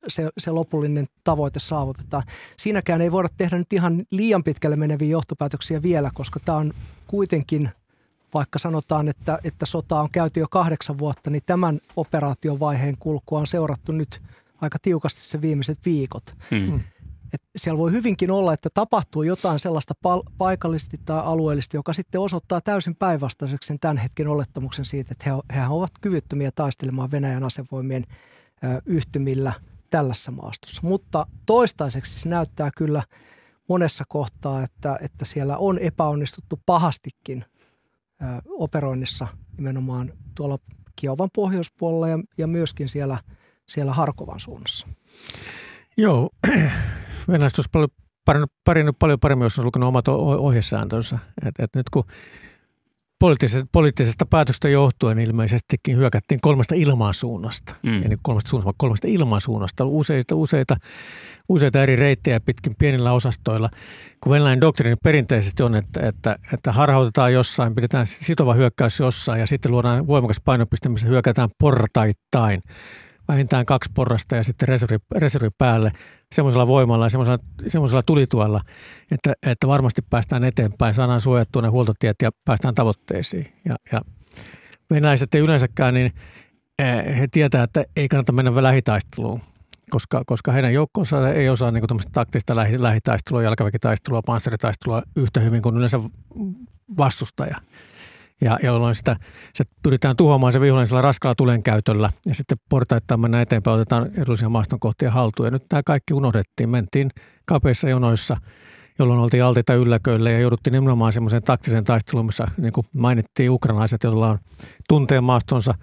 se, 0.09 0.31
se 0.39 0.51
lopullinen 0.51 1.07
tavoite 1.25 1.61
saavutetaan. 1.61 2.23
Siinäkään 2.59 3.01
ei 3.01 3.13
voida 3.13 3.29
tehdä 3.37 3.59
nyt 3.59 3.73
ihan 3.73 4.05
liian 4.11 4.45
pitkälle 4.45 4.77
meneviä 4.77 5.09
johtopäätöksiä 5.09 5.83
vielä, 5.83 6.11
koska 6.15 6.41
tämä 6.45 6.59
on 6.59 6.73
kuitenkin, 7.07 7.71
vaikka 8.35 8.59
sanotaan, 8.59 9.09
että, 9.09 9.39
että 9.45 9.67
sota 9.67 10.01
on 10.01 10.09
käyty 10.12 10.41
jo 10.41 10.49
kahdeksan 10.51 10.99
vuotta, 10.99 11.31
niin 11.31 11.43
tämän 11.47 11.81
operaation 11.97 12.61
vaiheen 12.61 12.99
kulkua 12.99 13.39
on 13.39 13.47
seurattu 13.47 13.93
nyt 13.93 14.23
aika 14.61 14.79
tiukasti 14.83 15.21
se 15.21 15.41
viimeiset 15.41 15.79
viikot. 15.85 16.35
Hmm. 16.51 16.81
Et 17.33 17.43
siellä 17.57 17.79
voi 17.79 17.93
hyvinkin 17.93 18.31
olla, 18.31 18.53
että 18.53 18.69
tapahtuu 18.75 19.23
jotain 19.23 19.59
sellaista 19.59 19.95
pal- 20.03 20.23
paikallisesti 20.39 21.01
tai 21.05 21.21
alueellisesti, 21.25 21.77
joka 21.77 21.93
sitten 21.93 22.21
osoittaa 22.21 22.61
täysin 22.61 22.95
päinvastaiseksi 22.95 23.67
sen 23.67 23.79
tämän 23.81 23.97
hetken 23.97 24.29
olettamuksen 24.29 24.85
siitä, 24.85 25.09
että 25.12 25.31
he, 25.31 25.55
hehän 25.55 25.71
ovat 25.71 25.91
kyvyttömiä 26.01 26.51
taistelemaan 26.55 27.11
Venäjän 27.11 27.45
asevoimien 27.45 28.05
ö, 28.65 28.83
yhtymillä 28.87 29.53
tällässä 29.91 30.31
maastossa. 30.31 30.81
Mutta 30.85 31.27
toistaiseksi 31.47 32.21
se 32.21 32.29
näyttää 32.29 32.71
kyllä 32.77 33.03
monessa 33.69 34.05
kohtaa, 34.09 34.62
että, 34.62 34.99
että 35.03 35.25
siellä 35.25 35.57
on 35.57 35.79
epäonnistuttu 35.79 36.61
pahastikin 36.67 37.45
operoinnissa 38.49 39.29
nimenomaan 39.57 40.12
tuolla 40.35 40.59
Kiovan 40.97 41.29
pohjoispuolella 41.35 42.09
ja, 42.09 42.19
ja 42.38 42.47
myöskin 42.47 42.88
siellä, 42.88 43.19
siellä 43.69 43.93
Harkovan 43.93 44.41
suunnassa. 44.41 44.87
Joo, 45.97 46.31
venäläiset 47.29 47.59
olisi 47.59 47.71
paljon, 48.25 48.49
paljon 48.99 49.21
paremmin, 49.21 49.45
jos 49.45 49.59
olisi 49.59 49.67
lukenut 49.67 49.88
omat 49.88 50.09
ohjesääntönsä. 50.38 51.19
Et, 51.47 51.55
et 51.59 51.71
nyt 51.75 51.91
kun 51.91 52.05
poliittisesta, 53.23 53.67
poliittisesta 53.73 54.26
päätöstä 54.26 54.69
johtuen 54.69 55.19
ilmeisestikin 55.19 55.97
hyökättiin 55.97 56.41
kolmesta 56.41 56.75
ilmansuunnasta. 56.75 57.75
Mm. 57.83 58.02
Ei 58.02 58.17
kolmesta 58.23 58.50
suunnasta, 58.50 58.64
vaan 58.64 58.75
kolmesta 58.79 59.09
ilmansuunnasta. 59.09 59.85
Useita, 59.85 60.35
useita, 60.35 60.76
useita 61.49 61.83
eri 61.83 61.97
reittejä 61.97 62.41
pitkin 62.41 62.75
pienillä 62.79 63.12
osastoilla. 63.12 63.71
Kun 64.21 64.33
venäläinen 64.33 64.61
doktriini 64.61 64.97
perinteisesti 65.05 65.62
on, 65.62 65.75
että, 65.75 66.09
että, 66.09 66.37
että 66.52 66.73
harhautetaan 66.73 67.33
jossain, 67.33 67.75
pidetään 67.75 68.07
sitova 68.07 68.55
hyökkäys 68.55 69.00
jossain 69.00 69.41
ja 69.41 69.47
sitten 69.47 69.73
luodaan 69.73 70.07
voimakas 70.07 70.41
painopiste, 70.45 70.88
missä 70.88 71.09
hyökätään 71.09 71.49
portaittain 71.59 72.61
vähintään 73.33 73.67
kaksi 73.67 73.91
porrasta 73.95 74.37
ja 74.37 74.45
sitten 74.45 74.69
reservi, 74.69 74.99
reservi 75.17 75.51
päälle 75.59 75.93
semmoisella 76.35 76.67
voimalla 76.67 77.07
ja 77.07 77.11
semmoisella, 77.11 77.39
semmoisella 77.67 78.03
tulituella, 78.03 78.61
että, 79.11 79.33
että 79.47 79.69
varmasti 79.69 80.03
päästään 80.11 80.45
eteenpäin, 80.45 80.95
saadaan 80.95 81.21
suojattua 81.21 81.62
ne 81.62 81.69
huoltotiet 81.69 82.17
ja 82.23 82.31
päästään 82.45 82.75
tavoitteisiin. 82.75 83.47
Ja, 83.65 83.77
ja 83.93 84.01
venäläiset 84.91 85.35
ei 85.35 85.41
yleensäkään, 85.41 85.95
niin 85.95 86.12
eh, 86.79 87.19
he 87.19 87.29
tietää, 87.31 87.62
että 87.62 87.85
ei 87.97 88.09
kannata 88.09 88.33
mennä 88.33 88.62
lähitaisteluun, 88.62 89.41
koska, 89.91 90.23
koska 90.27 90.53
heidän 90.53 90.75
joukkonsa 90.75 91.31
ei 91.31 91.49
osaa 91.49 91.71
niin 91.71 91.85
taktista 92.12 92.57
lähi, 92.57 92.83
lähitaistelua, 92.83 93.43
jalkaväkitaistelua, 93.43 94.23
panssaritaistelua 94.23 95.03
yhtä 95.17 95.41
hyvin 95.41 95.62
kuin 95.62 95.77
yleensä 95.77 96.01
vastustaja 96.99 97.57
ja 98.43 98.59
jolloin 98.63 98.95
sitä, 98.95 99.17
se 99.55 99.65
pyritään 99.83 100.17
tuhoamaan 100.17 100.53
se 100.53 100.61
vihollinen 100.61 100.87
sillä 100.87 101.01
raskaalla 101.01 101.35
tulen 101.35 101.63
käytöllä. 101.63 102.11
Ja 102.27 102.35
sitten 102.35 102.59
portaittain 102.69 103.21
mennä 103.21 103.43
eteenpäin, 103.43 103.75
otetaan 103.75 104.11
edullisia 104.17 104.49
maastonkohtia 104.49 105.11
haltuun. 105.11 105.47
Ja 105.47 105.51
nyt 105.51 105.69
tämä 105.69 105.83
kaikki 105.87 106.15
unohdettiin, 106.15 106.69
mentiin 106.69 107.11
kapeissa 107.45 107.89
jonoissa, 107.89 108.37
jolloin 108.99 109.21
oltiin 109.21 109.45
altita 109.45 109.75
ylläköille 109.75 110.33
ja 110.33 110.41
jouduttiin 110.41 110.73
nimenomaan 110.73 111.13
semmoiseen 111.13 111.43
taktiseen 111.43 111.85
taisteluun, 111.85 112.27
missä 112.27 112.47
niin 112.57 112.73
kuin 112.73 112.87
mainittiin 112.97 113.51
ukrainalaiset, 113.51 114.05
joilla 114.05 114.29
on 114.29 114.39
tunteen 114.89 115.25
maastonsa, 115.25 115.75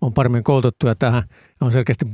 on 0.00 0.14
paremmin 0.14 0.44
koulutettuja 0.44 0.94
tähän. 0.94 1.22
On 1.60 1.72
selkeästi 1.72 2.06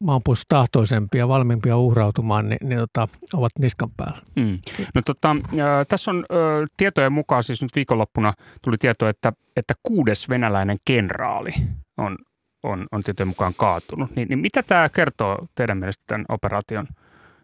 maanpuolustustahtoisempia, 0.00 1.28
valmiimpia 1.28 1.76
uhrautumaan, 1.76 2.48
niin, 2.48 2.58
niin 2.68 2.78
tota, 2.78 3.08
ovat 3.34 3.52
niskan 3.58 3.90
päällä. 3.96 4.18
Mm. 4.36 4.58
No, 4.94 5.02
tota, 5.02 5.30
äh, 5.30 5.86
tässä 5.88 6.10
on 6.10 6.16
äh, 6.18 6.68
tietojen 6.76 7.12
mukaan, 7.12 7.42
siis 7.42 7.62
nyt 7.62 7.70
viikonloppuna 7.74 8.32
tuli 8.62 8.78
tieto, 8.78 9.08
että, 9.08 9.32
että 9.56 9.74
kuudes 9.82 10.28
venäläinen 10.28 10.76
kenraali 10.84 11.52
on, 11.96 12.18
on, 12.62 12.86
on 12.92 13.02
tietojen 13.02 13.28
mukaan 13.28 13.54
kaatunut. 13.56 14.16
Niin, 14.16 14.28
niin 14.28 14.38
mitä 14.38 14.62
tämä 14.62 14.88
kertoo 14.88 15.46
teidän 15.54 15.78
mielestä 15.78 16.04
tämän 16.06 16.24
operaation 16.28 16.88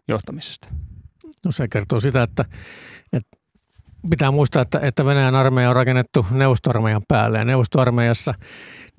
johtamisesta? 0.07 0.67
No 1.45 1.51
se 1.51 1.67
kertoo 1.67 1.99
sitä, 1.99 2.23
että, 2.23 2.45
että 3.13 3.37
pitää 4.09 4.31
muistaa, 4.31 4.61
että, 4.61 4.79
että 4.79 5.05
Venäjän 5.05 5.35
armeija 5.35 5.69
on 5.69 5.75
rakennettu 5.75 6.25
neuvostoarmeijan 6.31 7.01
päälle 7.07 7.37
ja 7.37 7.45
neuvostoarmeijassa– 7.45 8.33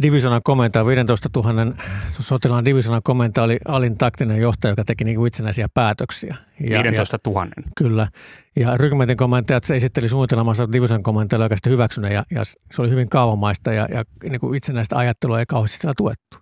divisionan 0.02 0.40
komentaja, 0.44 0.86
15 0.86 1.28
000 1.36 1.74
sotilaan 2.20 2.64
divisionan 2.64 3.02
komentaja 3.04 3.44
oli 3.44 3.58
alin 3.68 3.98
taktinen 3.98 4.40
johtaja, 4.40 4.72
joka 4.72 4.84
teki 4.84 5.04
niin 5.04 5.26
itsenäisiä 5.26 5.68
päätöksiä. 5.74 6.36
Ja, 6.60 6.82
15 6.82 7.18
000. 7.26 7.44
Ja, 7.44 7.62
kyllä. 7.76 8.08
Ja 8.56 8.76
rykmentin 8.76 9.16
komentajat 9.16 9.70
esitteli 9.70 10.08
suunnitelmansa 10.08 10.72
divisionan 10.72 11.02
komentajalle, 11.02 11.44
joka 11.44 11.56
sitten 11.56 11.72
hyväksynyt 11.72 12.12
ja, 12.12 12.24
ja 12.30 12.44
se 12.44 12.82
oli 12.82 12.90
hyvin 12.90 13.08
kaavamaista 13.08 13.72
ja, 13.72 13.88
ja 13.90 14.04
niin 14.22 14.40
kuin 14.40 14.56
itsenäistä 14.56 14.96
ajattelua 14.96 15.38
ei 15.38 15.46
kauheasti 15.46 15.76
siellä 15.76 15.94
tuettu. 15.96 16.38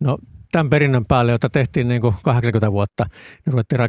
No 0.00 0.18
tämän 0.52 0.70
perinnön 0.70 1.04
päälle, 1.04 1.32
jota 1.32 1.50
tehtiin 1.50 1.88
niin 1.88 2.00
kuin 2.00 2.14
80 2.22 2.72
vuotta, 2.72 3.04
niin 3.46 3.52
ruvettiin 3.52 3.80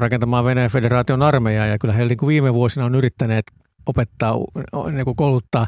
rakentamaan 0.00 0.44
Venäjän 0.44 0.70
federaation 0.70 1.22
armeijaa 1.22 1.66
ja 1.66 1.78
kyllä 1.78 1.94
he 1.94 2.04
niin 2.04 2.16
kuin 2.18 2.28
viime 2.28 2.54
vuosina 2.54 2.86
on 2.86 2.94
yrittäneet 2.94 3.44
opettaa, 3.86 4.34
niin 4.92 5.04
kuin 5.04 5.16
kouluttaa 5.16 5.66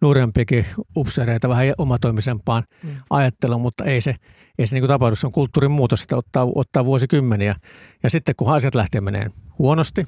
nuorempiakin 0.00 0.66
upseereita 0.96 1.48
vähän 1.48 1.74
omatoimisempaan 1.78 2.64
mm. 2.82 2.90
ajatteluun, 3.10 3.62
mutta 3.62 3.84
ei 3.84 4.00
se, 4.00 4.14
ei 4.58 4.66
se 4.66 4.76
niin 4.76 4.82
kuin 4.82 4.88
tapahdu. 4.88 5.16
Se 5.16 5.26
on 5.26 5.32
kulttuurin 5.32 5.70
muutos, 5.70 6.02
että 6.02 6.16
ottaa, 6.16 6.48
ottaa 6.54 6.84
vuosikymmeniä. 6.84 7.56
Ja 8.02 8.10
sitten 8.10 8.34
kun 8.36 8.54
asiat 8.54 8.74
lähtee 8.74 9.00
meneen 9.00 9.30
huonosti, 9.58 10.06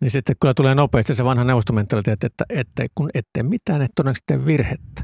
niin 0.00 0.10
sitten 0.10 0.36
kyllä 0.40 0.54
tulee 0.54 0.74
nopeasti 0.74 1.14
se 1.14 1.24
vanha 1.24 1.44
neuvostomentaliteetti, 1.44 2.26
että, 2.26 2.44
että 2.48 2.86
kun 2.94 3.10
ette 3.14 3.42
mitään, 3.42 3.82
et 3.82 3.90
todennäköisesti 3.94 4.46
virhettä. 4.46 5.02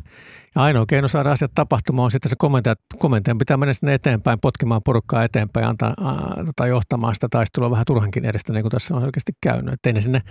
Ja 0.57 0.63
ainoa 0.63 0.87
keino 0.87 1.09
saada 1.09 1.33
asiat 1.33 1.51
tapahtumaan 1.55 2.05
on 2.05 2.11
sitten 2.11 2.31
se 2.31 2.37
komentaja, 2.39 2.75
komentajan 2.99 3.39
pitää 3.39 3.57
mennä 3.57 3.75
sinne 3.75 3.95
eteenpäin, 3.95 4.41
potkimaan 4.41 4.81
porukkaa 4.85 5.25
eteenpäin 5.25 5.65
ja 5.65 5.69
antaa, 5.69 5.95
ää, 6.05 6.45
tota, 6.47 6.67
johtamaan 6.67 7.15
sitä 7.15 7.27
taistelua 7.31 7.71
vähän 7.71 7.85
turhankin 7.87 8.25
edestä, 8.25 8.53
niin 8.53 8.63
kuin 8.63 8.71
tässä 8.71 8.95
on 8.95 9.05
oikeasti 9.05 9.33
käynyt. 9.41 9.75
Että 9.75 9.93
ne 9.93 10.01
sinne 10.01 10.23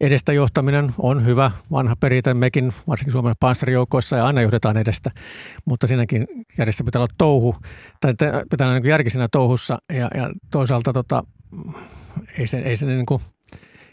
edestä 0.00 0.32
johtaminen 0.32 0.92
on 0.98 1.26
hyvä 1.26 1.50
vanha 1.70 1.96
perintö. 2.00 2.34
Mekin 2.34 2.72
varsinkin 2.88 3.12
Suomen 3.12 3.34
panssarijoukoissa 3.40 4.16
ja 4.16 4.26
aina 4.26 4.42
johdetaan 4.42 4.76
edestä, 4.76 5.10
mutta 5.64 5.86
siinäkin 5.86 6.26
järjestä 6.58 6.84
pitää 6.84 7.00
olla 7.00 7.14
touhu, 7.18 7.56
tai 8.00 8.14
pitää 8.50 8.66
olla 8.68 8.78
niin 8.78 8.90
järki 8.90 9.10
siinä 9.10 9.28
touhussa 9.32 9.78
ja, 9.92 10.08
ja 10.14 10.30
toisaalta 10.50 10.92
tota, 10.92 11.24
ei 12.38 12.46
se, 12.46 12.58
ei 12.58 12.76
se 12.76 12.86
niin 12.86 13.06
kuin, 13.06 13.22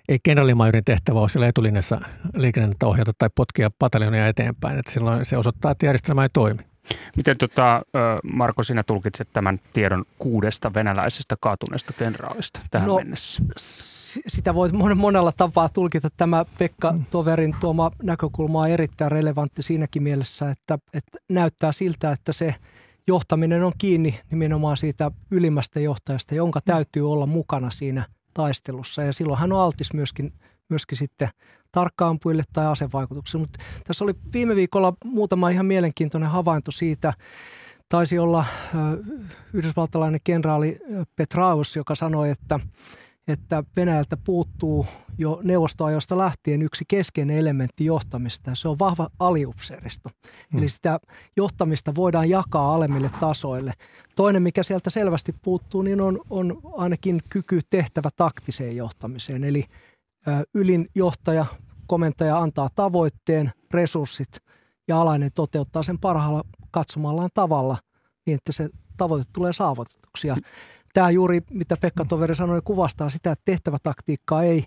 ei 0.10 0.20
kenraalimajorin 0.24 0.86
tehtävä 0.86 1.20
ole 1.20 1.30
siellä 1.30 1.48
etulinjassa 1.48 2.02
liikennettä 2.34 2.88
ohjata 2.88 3.12
tai 3.18 3.30
potkia 3.36 3.70
pataljonia 3.80 4.28
eteenpäin. 4.28 4.80
Että 4.80 4.92
silloin 4.92 5.26
se 5.26 5.38
osoittaa, 5.38 5.72
että 5.72 5.86
järjestelmä 5.86 6.24
ei 6.24 6.30
toimi. 6.34 6.60
Miten 7.16 7.38
tota, 7.38 7.82
Marko, 8.24 8.64
sinä 8.64 8.84
tulkitset 8.84 9.30
tämän 9.34 9.60
tiedon 9.74 10.06
kuudesta 10.20 10.74
venäläisestä 10.74 11.36
kaatuneesta 11.42 11.94
kenraalista 11.94 12.60
tähän 12.72 12.88
no, 12.88 12.96
mennessä? 12.96 13.44
Sitä 14.28 14.56
voi 14.56 14.70
monella 14.96 15.32
tapaa 15.32 15.70
tulkita. 15.70 16.10
Tämä 16.18 16.46
Pekka 16.58 16.92
mm. 16.92 17.06
Toverin 17.12 17.56
tuoma 17.60 17.92
näkökulma 18.04 18.62
on 18.62 18.70
erittäin 18.70 19.12
relevantti 19.12 19.64
siinäkin 19.64 20.04
mielessä, 20.04 20.52
että, 20.52 20.80
että 20.94 21.18
näyttää 21.30 21.72
siltä, 21.72 22.12
että 22.12 22.34
se 22.34 22.56
johtaminen 23.08 23.64
on 23.64 23.74
kiinni 23.78 24.20
nimenomaan 24.32 24.78
siitä 24.78 25.12
ylimmästä 25.32 25.80
johtajasta, 25.80 26.36
jonka 26.36 26.60
täytyy 26.66 27.12
olla 27.12 27.26
mukana 27.26 27.70
siinä 27.70 28.06
taistelussa. 28.34 29.04
Ja 29.04 29.14
silloin 29.14 29.40
hän 29.40 29.52
on 29.52 29.60
altis 29.60 29.94
myöskin, 29.94 30.34
myöskin 30.70 30.98
sitten 30.98 31.30
tarkkaampujille 31.72 32.44
tai 32.54 32.66
asevaikutuksille. 32.66 33.44
Mutta 33.44 33.60
tässä 33.88 34.04
oli 34.04 34.14
viime 34.34 34.56
viikolla 34.56 34.94
muutama 35.04 35.50
ihan 35.50 35.66
mielenkiintoinen 35.66 36.30
havainto 36.30 36.72
siitä, 36.72 37.14
taisi 37.90 38.20
olla 38.20 38.46
yhdysvaltalainen 39.54 40.20
kenraali 40.24 40.80
Petraus, 41.16 41.76
joka 41.76 41.96
sanoi, 41.96 42.30
että, 42.30 42.60
että 43.28 43.64
Venäjältä 43.76 44.18
puuttuu 44.18 44.86
jo 45.18 45.40
neuvostoajoista 45.44 46.18
lähtien 46.18 46.62
yksi 46.62 46.86
keskeinen 46.88 47.38
elementti 47.38 47.86
johtamista, 47.86 48.50
ja 48.50 48.56
se 48.56 48.68
on 48.68 48.80
vahva 48.80 49.10
aliupseeristo. 49.20 50.10
Hmm. 50.52 50.60
Eli 50.60 50.70
sitä 50.70 51.00
johtamista 51.38 51.96
voidaan 51.96 52.30
jakaa 52.30 52.76
alemmille 52.76 53.12
tasoille. 53.20 53.74
Toinen, 54.16 54.44
mikä 54.44 54.64
sieltä 54.64 54.90
selvästi 54.90 55.34
puuttuu, 55.42 55.82
niin 55.82 56.02
on, 56.02 56.22
on 56.30 56.62
ainakin 56.74 57.20
kyky 57.30 57.60
tehtävä 57.70 58.10
taktiseen 58.16 58.76
johtamiseen. 58.76 59.44
Eli 59.44 59.64
ä, 60.28 60.44
ylin 60.54 60.88
johtaja, 60.96 61.46
komentaja 61.88 62.40
antaa 62.40 62.70
tavoitteen, 62.76 63.52
resurssit 63.72 64.38
ja 64.88 65.02
alainen 65.02 65.32
toteuttaa 65.36 65.84
sen 65.84 66.00
parhaalla 66.00 66.44
katsomallaan 66.72 67.30
tavalla 67.34 67.78
niin, 68.26 68.36
että 68.36 68.52
se 68.52 68.70
tavoite 68.98 69.26
tulee 69.34 69.54
saavutetuksi. 69.54 70.28
Ja 70.28 70.36
tämä 70.94 71.10
juuri, 71.12 71.42
mitä 71.50 71.76
Pekka 71.82 72.06
Toveri 72.06 72.36
sanoi, 72.36 72.62
kuvastaa 72.64 73.10
sitä, 73.10 73.32
että 73.32 73.46
tehtävätaktiikkaa 73.46 74.44
ei, 74.44 74.64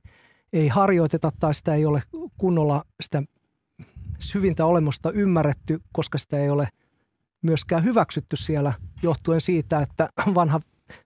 ei 0.52 0.68
harjoiteta 0.68 1.30
tai 1.40 1.54
sitä 1.54 1.74
ei 1.74 1.86
ole 1.86 2.02
kunnolla 2.38 2.84
sitä 3.00 3.22
syvintä 4.18 4.66
olemusta 4.66 5.10
ymmärretty, 5.10 5.80
koska 5.92 6.18
sitä 6.18 6.38
ei 6.38 6.50
ole 6.50 6.68
myöskään 7.42 7.84
hyväksytty 7.84 8.36
siellä 8.36 8.72
johtuen 9.02 9.40
siitä, 9.40 9.80
että 9.80 10.08
vanha 10.34 10.60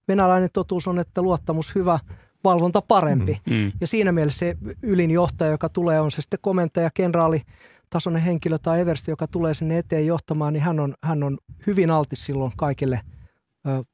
venäläinen 0.09 0.51
totuus 0.53 0.89
on, 0.89 0.99
että 0.99 1.23
luottamus 1.23 1.75
hyvä, 1.75 1.99
valvonta 2.45 2.83
parempi. 2.83 3.41
Mm, 3.47 3.55
mm. 3.55 3.73
Ja 3.81 3.87
siinä 3.87 4.13
mielessä 4.13 4.39
se 4.39 4.57
ylin 4.83 5.11
johtaja, 5.11 5.51
joka 5.51 5.69
tulee, 5.69 6.01
on 6.01 6.11
se 6.11 6.23
sitten 6.23 6.39
komentaja, 6.43 6.91
kenraali, 6.95 7.43
tasoinen 7.91 8.23
henkilö 8.23 8.59
tai 8.59 8.81
eversti, 8.81 9.11
joka 9.11 9.27
tulee 9.27 9.55
sinne 9.55 9.79
eteen 9.79 10.07
johtamaan, 10.07 10.53
niin 10.53 10.63
hän 10.63 10.81
on, 10.81 10.95
hän 11.03 11.23
on 11.23 11.39
hyvin 11.67 11.91
altis 11.91 12.27
silloin 12.27 12.53
kaikille 12.57 13.01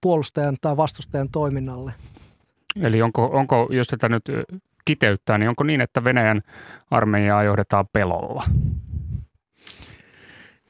puolustajan 0.00 0.56
tai 0.60 0.76
vastustajan 0.76 1.28
toiminnalle. 1.28 1.92
Eli 2.80 3.02
onko, 3.02 3.30
onko, 3.32 3.68
jos 3.70 3.86
tätä 3.86 4.08
nyt 4.08 4.24
kiteyttää, 4.84 5.38
niin 5.38 5.48
onko 5.48 5.64
niin, 5.64 5.80
että 5.80 6.04
Venäjän 6.04 6.40
armeijaa 6.90 7.42
johdetaan 7.42 7.86
pelolla? 7.92 8.44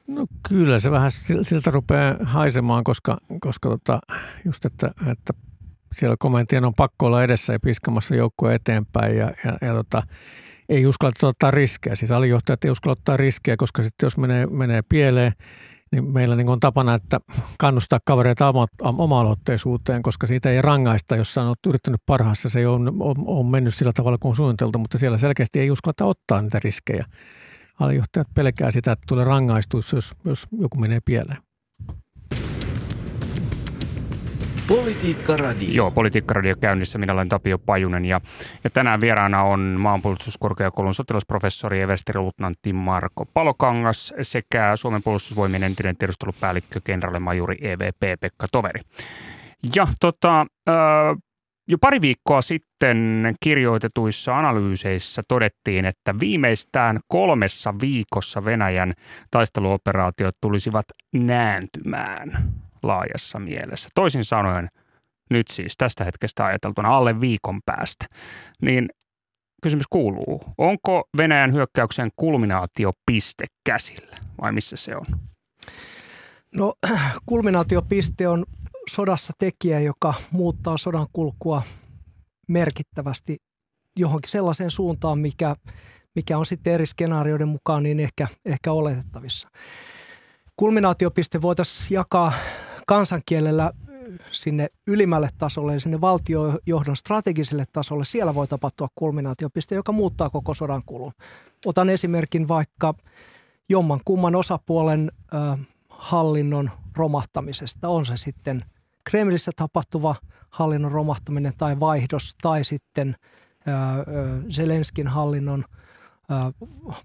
No 0.07 0.27
kyllä 0.49 0.79
se 0.79 0.91
vähän 0.91 1.11
siltä 1.43 1.71
rupeaa 1.71 2.17
haisemaan, 2.23 2.85
koska, 2.85 3.19
koska 3.41 3.69
tota, 3.69 4.01
just 4.45 4.65
että, 4.65 4.91
että 5.13 5.33
siellä 5.95 6.17
kommentien 6.19 6.65
on 6.65 6.75
pakko 6.75 7.07
olla 7.07 7.25
edessä 7.25 7.53
ja 7.53 7.61
piskamassa 7.61 8.15
joukkoa 8.15 8.53
eteenpäin 8.53 9.17
ja, 9.17 9.33
ja, 9.45 9.59
ja 9.61 9.75
tota, 9.75 10.03
ei 10.69 10.87
uskalla 10.87 11.29
ottaa 11.29 11.51
riskejä. 11.51 11.97
Siis 11.97 12.11
alijohtajat 12.11 12.65
ei 12.65 12.71
uskalla 12.71 12.93
ottaa 12.93 13.17
riskejä, 13.17 13.57
koska 13.57 13.83
sitten 13.83 14.07
jos 14.07 14.17
menee, 14.17 14.47
menee 14.47 14.83
pieleen, 14.89 15.33
niin 15.93 16.13
meillä 16.13 16.37
niin 16.37 16.49
on 16.49 16.61
tapana, 16.61 16.95
että 16.95 17.21
kannustaa 17.59 17.99
kavereita 18.05 18.53
oma-aloitteisuuteen, 18.83 20.03
koska 20.03 20.27
siitä 20.27 20.51
ei 20.51 20.63
rangaista, 20.63 21.17
jos 21.17 21.39
oot 21.39 21.59
yrittänyt 21.67 22.01
parhaassa. 22.07 22.49
Se 22.49 22.59
ei 22.59 22.67
ole, 22.67 22.93
on, 23.01 23.17
on 23.27 23.47
mennyt 23.47 23.75
sillä 23.75 23.93
tavalla 23.93 24.19
kuin 24.19 24.37
suunniteltu, 24.37 24.79
mutta 24.79 24.99
siellä 24.99 25.19
selkeästi 25.19 25.61
ei 25.61 25.71
uskalla 25.71 26.11
ottaa 26.11 26.43
niitä 26.43 26.61
riskejä. 26.65 27.05
Alijohtajat 27.81 28.29
pelkää 28.35 28.71
sitä, 28.71 28.93
että 28.93 29.05
tulee 29.09 29.25
rangaistus, 29.25 29.93
jos, 29.93 30.15
jos 30.25 30.47
joku 30.61 30.79
menee 30.79 31.01
pieleen. 31.05 31.52
Politiikka 34.69 35.37
Radio. 35.37 35.69
Joo, 35.73 35.91
Politiikka 35.91 36.35
Radio 36.35 36.55
käynnissä. 36.61 36.99
Minä 36.99 37.13
olen 37.13 37.29
Tapio 37.29 37.59
Pajunen 37.59 38.05
ja, 38.05 38.21
ja 38.65 38.71
tänään 38.71 39.01
vieraana 39.01 39.43
on 39.43 39.61
maanpuolustuskorkeakoulun 39.61 40.95
sotilasprofessori 40.95 41.81
ja 41.81 41.87
Luutnantti 42.15 42.73
Marko 42.73 43.27
Palokangas 43.35 44.15
sekä 44.23 44.77
Suomen 44.77 45.03
puolustusvoimien 45.03 45.63
entinen 45.63 45.97
tiedustelupäällikkö 45.97 46.81
kenraali-majuri 46.85 47.57
EVP 47.61 48.21
Pekka 48.21 48.47
Toveri. 48.53 48.81
Ja 49.77 49.87
tota, 50.01 50.47
jo 51.69 51.79
pari 51.79 52.01
viikkoa 52.01 52.43
sitten 52.43 53.35
kirjoitetuissa 53.41 54.39
analyyseissä 54.39 55.23
todettiin, 55.29 55.85
että 55.85 56.15
viimeistään 56.21 57.01
kolmessa 57.09 57.75
viikossa 57.81 58.45
Venäjän 58.45 58.93
taisteluoperaatiot 59.31 60.37
tulisivat 60.41 60.87
nääntymään 61.13 62.33
laajassa 62.83 63.39
mielessä. 63.39 63.89
Toisin 63.95 64.25
sanoen, 64.25 64.69
nyt 65.31 65.49
siis 65.49 65.77
tästä 65.77 66.05
hetkestä 66.05 66.47
ajateltuna 66.47 66.97
alle 66.97 67.21
viikon 67.21 67.61
päästä, 67.67 68.07
niin 68.63 68.89
kysymys 69.63 69.87
kuuluu, 69.91 70.41
onko 70.59 71.09
Venäjän 71.17 71.53
hyökkäyksen 71.53 72.11
kulminaatiopiste 72.17 73.45
käsillä 73.67 74.17
vai 74.45 74.53
missä 74.53 74.77
se 74.77 74.97
on? 74.97 75.07
No 76.55 76.75
kulminaatiopiste 77.27 78.29
on 78.29 78.45
sodassa 78.91 79.33
tekijä, 79.39 79.81
joka 79.81 80.15
muuttaa 80.31 80.77
sodan 80.77 81.07
kulkua 81.13 81.63
merkittävästi 82.49 83.37
johonkin 83.97 84.31
sellaiseen 84.31 84.71
suuntaan, 84.71 85.19
mikä, 85.19 85.57
mikä 86.15 86.39
on 86.39 86.47
sitten 86.47 86.73
eri 86.73 86.87
skenaarioiden 86.87 87.49
mukaan 87.49 87.83
niin 87.83 88.01
ehkä, 88.01 88.29
ehkä 88.45 88.73
oletettavissa. 88.73 89.49
Kulminaatiopiste 90.57 91.43
voitaisiin 91.43 91.95
jakaa 91.95 92.33
kansankielellä 92.93 93.73
sinne 94.33 94.69
ylimmälle 94.87 95.29
tasolle 95.39 95.81
sinne 95.81 96.01
valtiojohdon 96.01 96.97
strategiselle 96.97 97.65
tasolle, 97.73 98.05
siellä 98.05 98.35
voi 98.35 98.49
tapahtua 98.49 98.89
kulminaatiopiste, 98.95 99.75
joka 99.75 99.93
muuttaa 99.93 100.31
koko 100.31 100.55
sodan 100.55 100.83
kulun. 100.87 101.13
Otan 101.67 101.91
esimerkin 101.91 102.49
vaikka 102.49 102.95
jomman 103.69 104.01
kumman 104.05 104.37
osapuolen 104.37 105.13
äh, 105.35 105.59
hallinnon 105.89 106.71
romahtamisesta. 106.97 107.89
On 107.89 108.07
se 108.07 108.17
sitten 108.17 108.65
Kremlissä 109.05 109.51
tapahtuva 109.57 110.15
hallinnon 110.51 110.93
romahtaminen 110.93 111.53
tai 111.59 111.81
vaihdos 111.81 112.37
tai 112.43 112.65
sitten 112.65 113.17
äh, 113.69 113.75
Zelenskin 114.51 115.09
hallinnon 115.09 115.65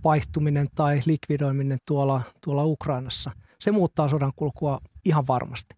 vaihtuminen 0.04 0.68
tai 0.76 1.02
likvidoiminen 1.06 1.80
tuolla, 1.86 2.22
tuolla 2.42 2.66
Ukrainassa. 2.66 3.32
Se 3.60 3.72
muuttaa 3.72 4.10
sodan 4.10 4.32
kulkua 4.36 4.80
ihan 5.08 5.28
varmasti. 5.28 5.76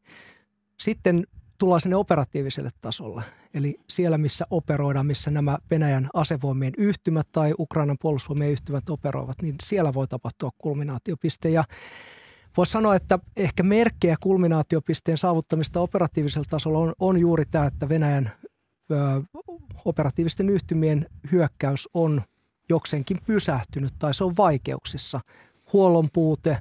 Sitten 0.79 1.27
tullaan 1.57 1.81
sinne 1.81 1.95
operatiiviselle 1.95 2.69
tasolle, 2.81 3.23
eli 3.53 3.75
siellä 3.89 4.17
missä 4.17 4.45
operoidaan, 4.49 5.05
missä 5.05 5.31
nämä 5.31 5.57
Venäjän 5.71 6.09
asevoimien 6.13 6.73
yhtymät 6.77 7.27
tai 7.31 7.53
Ukrainan 7.59 7.97
puolustusvoimien 8.01 8.51
yhtymät 8.51 8.89
operoivat, 8.89 9.41
niin 9.41 9.55
siellä 9.63 9.93
voi 9.93 10.07
tapahtua 10.07 10.51
kulminaatiopiste. 10.57 11.49
Ja 11.49 11.63
voisi 12.57 12.71
sanoa, 12.71 12.95
että 12.95 13.19
ehkä 13.37 13.63
merkkejä 13.63 14.15
kulminaatiopisteen 14.19 15.17
saavuttamista 15.17 15.79
operatiivisella 15.79 16.45
tasolla 16.49 16.79
on, 16.79 16.93
on 16.99 17.17
juuri 17.17 17.45
tämä, 17.45 17.65
että 17.65 17.89
Venäjän 17.89 18.31
ö, 18.91 18.95
operatiivisten 19.85 20.49
yhtymien 20.49 21.05
hyökkäys 21.31 21.89
on 21.93 22.21
jokseenkin 22.69 23.17
pysähtynyt 23.27 23.93
tai 23.99 24.13
se 24.13 24.23
on 24.23 24.37
vaikeuksissa. 24.37 25.19
Huollon 25.73 26.09
puute, 26.13 26.57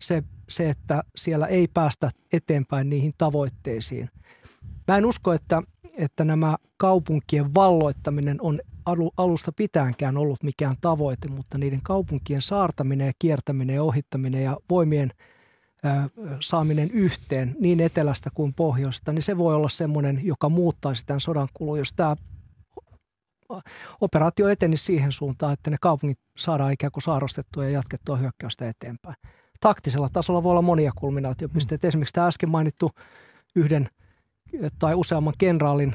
se 0.00 0.22
se, 0.48 0.70
että 0.70 1.02
siellä 1.16 1.46
ei 1.46 1.68
päästä 1.68 2.10
eteenpäin 2.32 2.90
niihin 2.90 3.12
tavoitteisiin. 3.18 4.08
Mä 4.88 4.96
en 4.96 5.06
usko, 5.06 5.32
että, 5.32 5.62
että 5.96 6.24
nämä 6.24 6.56
kaupunkien 6.76 7.54
valloittaminen 7.54 8.40
on 8.40 8.60
alusta 9.16 9.52
pitäänkään 9.52 10.16
ollut 10.16 10.42
mikään 10.42 10.76
tavoite, 10.80 11.28
mutta 11.28 11.58
niiden 11.58 11.82
kaupunkien 11.82 12.42
saartaminen 12.42 13.06
ja 13.06 13.12
kiertäminen 13.18 13.76
ja 13.76 13.82
ohittaminen 13.82 14.44
ja 14.44 14.56
voimien 14.70 15.10
saaminen 16.40 16.90
yhteen 16.90 17.56
niin 17.60 17.80
etelästä 17.80 18.30
kuin 18.34 18.54
pohjoista, 18.54 19.12
niin 19.12 19.22
se 19.22 19.38
voi 19.38 19.54
olla 19.54 19.68
semmoinen, 19.68 20.20
joka 20.22 20.48
muuttaisi 20.48 21.06
tämän 21.06 21.20
sodan 21.20 21.48
kulun, 21.54 21.78
jos 21.78 21.92
tämä 21.92 22.16
operaatio 24.00 24.48
eteni 24.48 24.76
siihen 24.76 25.12
suuntaan, 25.12 25.52
että 25.52 25.70
ne 25.70 25.76
kaupungit 25.80 26.18
saadaan 26.38 26.72
ikään 26.72 26.92
kuin 26.92 27.02
saarostettua 27.02 27.64
ja 27.64 27.70
jatkettua 27.70 28.16
hyökkäystä 28.16 28.68
eteenpäin 28.68 29.16
taktisella 29.60 30.08
tasolla 30.12 30.42
voi 30.42 30.50
olla 30.50 30.62
monia 30.62 30.92
kulminaatiopisteitä. 30.96 31.86
Mm. 31.86 31.88
Esimerkiksi 31.88 32.12
tämä 32.12 32.26
äsken 32.26 32.48
mainittu 32.48 32.90
yhden 33.56 33.88
tai 34.78 34.94
useamman 34.94 35.34
kenraalin 35.38 35.94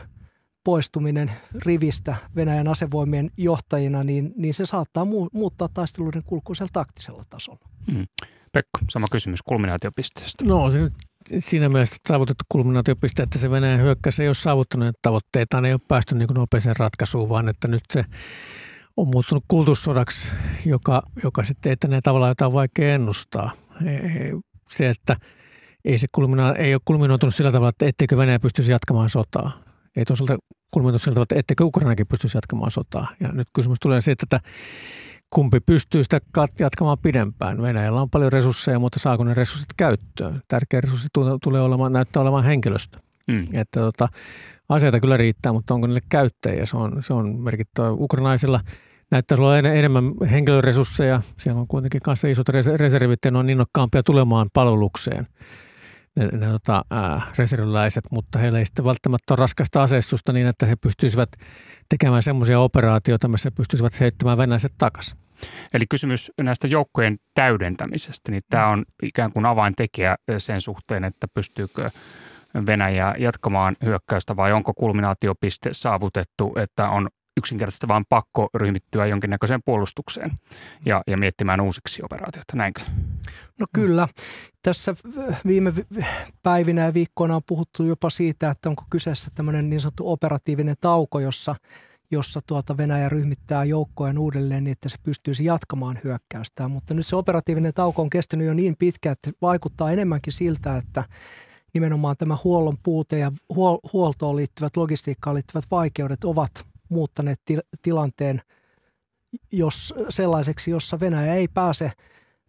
poistuminen 0.63 1.31
rivistä 1.65 2.15
Venäjän 2.35 2.67
asevoimien 2.67 3.31
johtajina, 3.37 4.03
niin, 4.03 4.33
niin 4.35 4.53
se 4.53 4.65
saattaa 4.65 5.03
mu- 5.03 5.29
muuttaa 5.33 5.69
taisteluiden 5.73 6.23
kulkuisella 6.23 6.69
taktisella 6.73 7.23
tasolla. 7.29 7.69
Mm. 7.91 8.07
Pekka, 8.51 8.79
sama 8.89 9.07
kysymys 9.11 9.41
kulminaatiopisteestä. 9.41 10.45
No 10.45 10.71
se 10.71 10.81
nyt 10.81 10.93
siinä 11.39 11.69
mielessä 11.69 11.95
saavutettu 12.07 12.43
kulminaatiopiste, 12.49 13.23
että 13.23 13.39
se 13.39 13.51
Venäjän 13.51 13.79
hyökkäys 13.79 14.19
ei 14.19 14.27
ole 14.27 14.35
saavuttanut 14.35 14.95
tavoitteita, 15.01 15.61
ne 15.61 15.67
ei 15.67 15.73
ole 15.73 15.81
päästy 15.87 16.15
niin 16.15 16.29
nopeeseen 16.35 16.75
ratkaisuun, 16.79 17.29
vaan 17.29 17.49
että 17.49 17.67
nyt 17.67 17.83
se 17.93 18.05
on 18.97 19.07
muuttunut 19.07 19.43
kultussodaksi, 19.47 20.31
joka, 20.65 21.01
joka 21.23 21.43
sitten 21.43 21.71
etenee 21.71 22.01
tavallaan 22.01 22.29
jotain 22.29 22.53
vaikea 22.53 22.93
ennustaa. 22.93 23.51
Se, 24.69 24.89
että 24.89 25.15
ei 25.85 25.97
se 25.97 26.07
kulmina, 26.11 26.53
ei 26.53 26.73
ole 26.73 26.81
kulminoitunut 26.85 27.35
sillä 27.35 27.51
tavalla, 27.51 27.69
että 27.69 27.85
etteikö 27.85 28.17
Venäjä 28.17 28.39
pystyisi 28.39 28.71
jatkamaan 28.71 29.09
sotaa. 29.09 29.51
Ei 29.97 30.05
toisaalta 30.05 30.37
kulmitus 30.71 31.03
siltä, 31.03 31.21
että 31.21 31.35
etteikö 31.39 31.65
Ukrainakin 31.65 32.07
pystyisi 32.07 32.37
jatkamaan 32.37 32.71
sotaa. 32.71 33.07
Ja 33.19 33.27
nyt 33.31 33.47
kysymys 33.53 33.77
tulee 33.81 34.01
siitä, 34.01 34.25
että 34.25 34.39
kumpi 35.29 35.59
pystyy 35.59 36.03
sitä 36.03 36.21
jatkamaan 36.59 36.97
pidempään. 36.97 37.61
Venäjällä 37.61 38.01
on 38.01 38.09
paljon 38.09 38.31
resursseja, 38.31 38.79
mutta 38.79 38.99
saako 38.99 39.23
ne 39.23 39.33
resurssit 39.33 39.73
käyttöön? 39.77 40.41
Tärkeä 40.47 40.81
resurssi 40.81 41.07
tulee 41.43 41.61
olemaan, 41.61 41.93
näyttää 41.93 42.21
olevan 42.21 42.43
henkilöstö. 42.43 42.99
Mm. 43.27 43.39
Että 43.53 43.79
tota, 43.79 44.09
aseita 44.69 44.99
kyllä 44.99 45.17
riittää, 45.17 45.53
mutta 45.53 45.73
onko 45.73 45.87
niille 45.87 46.01
käyttäjiä? 46.09 46.65
Se 46.65 46.77
on, 46.77 47.03
se 47.03 47.13
on 47.13 47.39
merkittävä. 47.39 47.91
Ukrainaisilla 47.91 48.59
näyttää 49.11 49.37
olla 49.37 49.57
enemmän 49.57 50.03
henkilöresursseja. 50.31 51.21
Siellä 51.37 51.61
on 51.61 51.67
kuitenkin 51.67 52.01
kanssa 52.01 52.27
isot 52.27 52.49
reservit 52.77 53.19
ja 53.25 53.31
ne 53.31 53.37
on 53.37 53.49
innokkaampia 53.49 54.03
tulemaan 54.03 54.49
palvelukseen 54.53 55.27
ne, 56.15 56.25
ne 56.25 56.47
tota, 56.47 56.85
ää, 56.91 57.21
reserviläiset, 57.37 58.03
mutta 58.11 58.39
heillä 58.39 58.59
ei 58.59 58.65
sitten 58.65 58.85
välttämättä 58.85 59.33
ole 59.33 59.39
raskasta 59.39 59.83
aseistusta 59.83 60.33
niin, 60.33 60.47
että 60.47 60.65
he 60.65 60.75
pystyisivät 60.75 61.29
tekemään 61.89 62.23
semmoisia 62.23 62.59
operaatioita, 62.59 63.27
missä 63.27 63.47
he 63.47 63.55
pystyisivät 63.55 63.99
heittämään 63.99 64.37
venäläiset 64.37 64.73
takaisin. 64.77 65.19
Eli 65.73 65.85
kysymys 65.89 66.31
näistä 66.41 66.67
joukkojen 66.67 67.17
täydentämisestä, 67.33 68.31
niin 68.31 68.41
tämä 68.49 68.67
on 68.67 68.85
ikään 69.03 69.33
kuin 69.33 69.45
avaintekijä 69.45 70.15
sen 70.37 70.61
suhteen, 70.61 71.03
että 71.03 71.27
pystyykö 71.33 71.89
Venäjä 72.65 73.15
jatkamaan 73.17 73.75
hyökkäystä 73.85 74.35
vai 74.35 74.53
onko 74.53 74.73
kulminaatiopiste 74.73 75.69
saavutettu, 75.73 76.53
että 76.55 76.89
on 76.89 77.09
yksinkertaisesti 77.37 77.87
vain 77.87 78.03
pakko 78.09 78.49
ryhmittyä 78.53 79.05
jonkinnäköiseen 79.05 79.59
puolustukseen 79.65 80.31
ja, 80.85 81.01
ja 81.07 81.17
miettimään 81.17 81.61
uusiksi 81.61 82.03
operaatioita, 82.03 82.57
näinkö? 82.57 82.81
No 83.59 83.65
kyllä. 83.73 84.07
Tässä 84.61 84.95
viime 85.47 85.73
päivinä 86.43 86.85
ja 86.85 86.93
viikkoina 86.93 87.35
on 87.35 87.41
puhuttu 87.47 87.83
jopa 87.83 88.09
siitä, 88.09 88.49
että 88.49 88.69
onko 88.69 88.83
kyseessä 88.89 89.31
tämmöinen 89.35 89.69
niin 89.69 89.81
sanottu 89.81 90.11
operatiivinen 90.11 90.75
tauko, 90.81 91.19
jossa 91.19 91.55
jossa 92.11 92.39
tuota 92.47 92.77
Venäjä 92.77 93.09
ryhmittää 93.09 93.63
joukkojen 93.63 94.17
uudelleen 94.17 94.63
niin, 94.63 94.71
että 94.71 94.89
se 94.89 94.97
pystyisi 95.03 95.45
jatkamaan 95.45 95.99
hyökkäystä. 96.03 96.67
Mutta 96.67 96.93
nyt 96.93 97.07
se 97.07 97.15
operatiivinen 97.15 97.73
tauko 97.73 98.01
on 98.01 98.09
kestänyt 98.09 98.47
jo 98.47 98.53
niin 98.53 98.75
pitkä, 98.79 99.11
että 99.11 99.31
vaikuttaa 99.41 99.91
enemmänkin 99.91 100.33
siltä, 100.33 100.77
että 100.77 101.03
nimenomaan 101.73 102.17
tämä 102.17 102.37
huollon 102.43 102.77
puute 102.83 103.19
ja 103.19 103.31
huoltoon 103.93 104.35
liittyvät, 104.35 104.77
logistiikkaan 104.77 105.33
liittyvät 105.33 105.63
vaikeudet 105.71 106.23
ovat 106.23 106.51
muuttaneet 106.89 107.39
tilanteen 107.81 108.41
jos, 109.51 109.93
sellaiseksi, 110.09 110.71
jossa 110.71 110.99
Venäjä 110.99 111.33
ei 111.33 111.47
pääse 111.47 111.91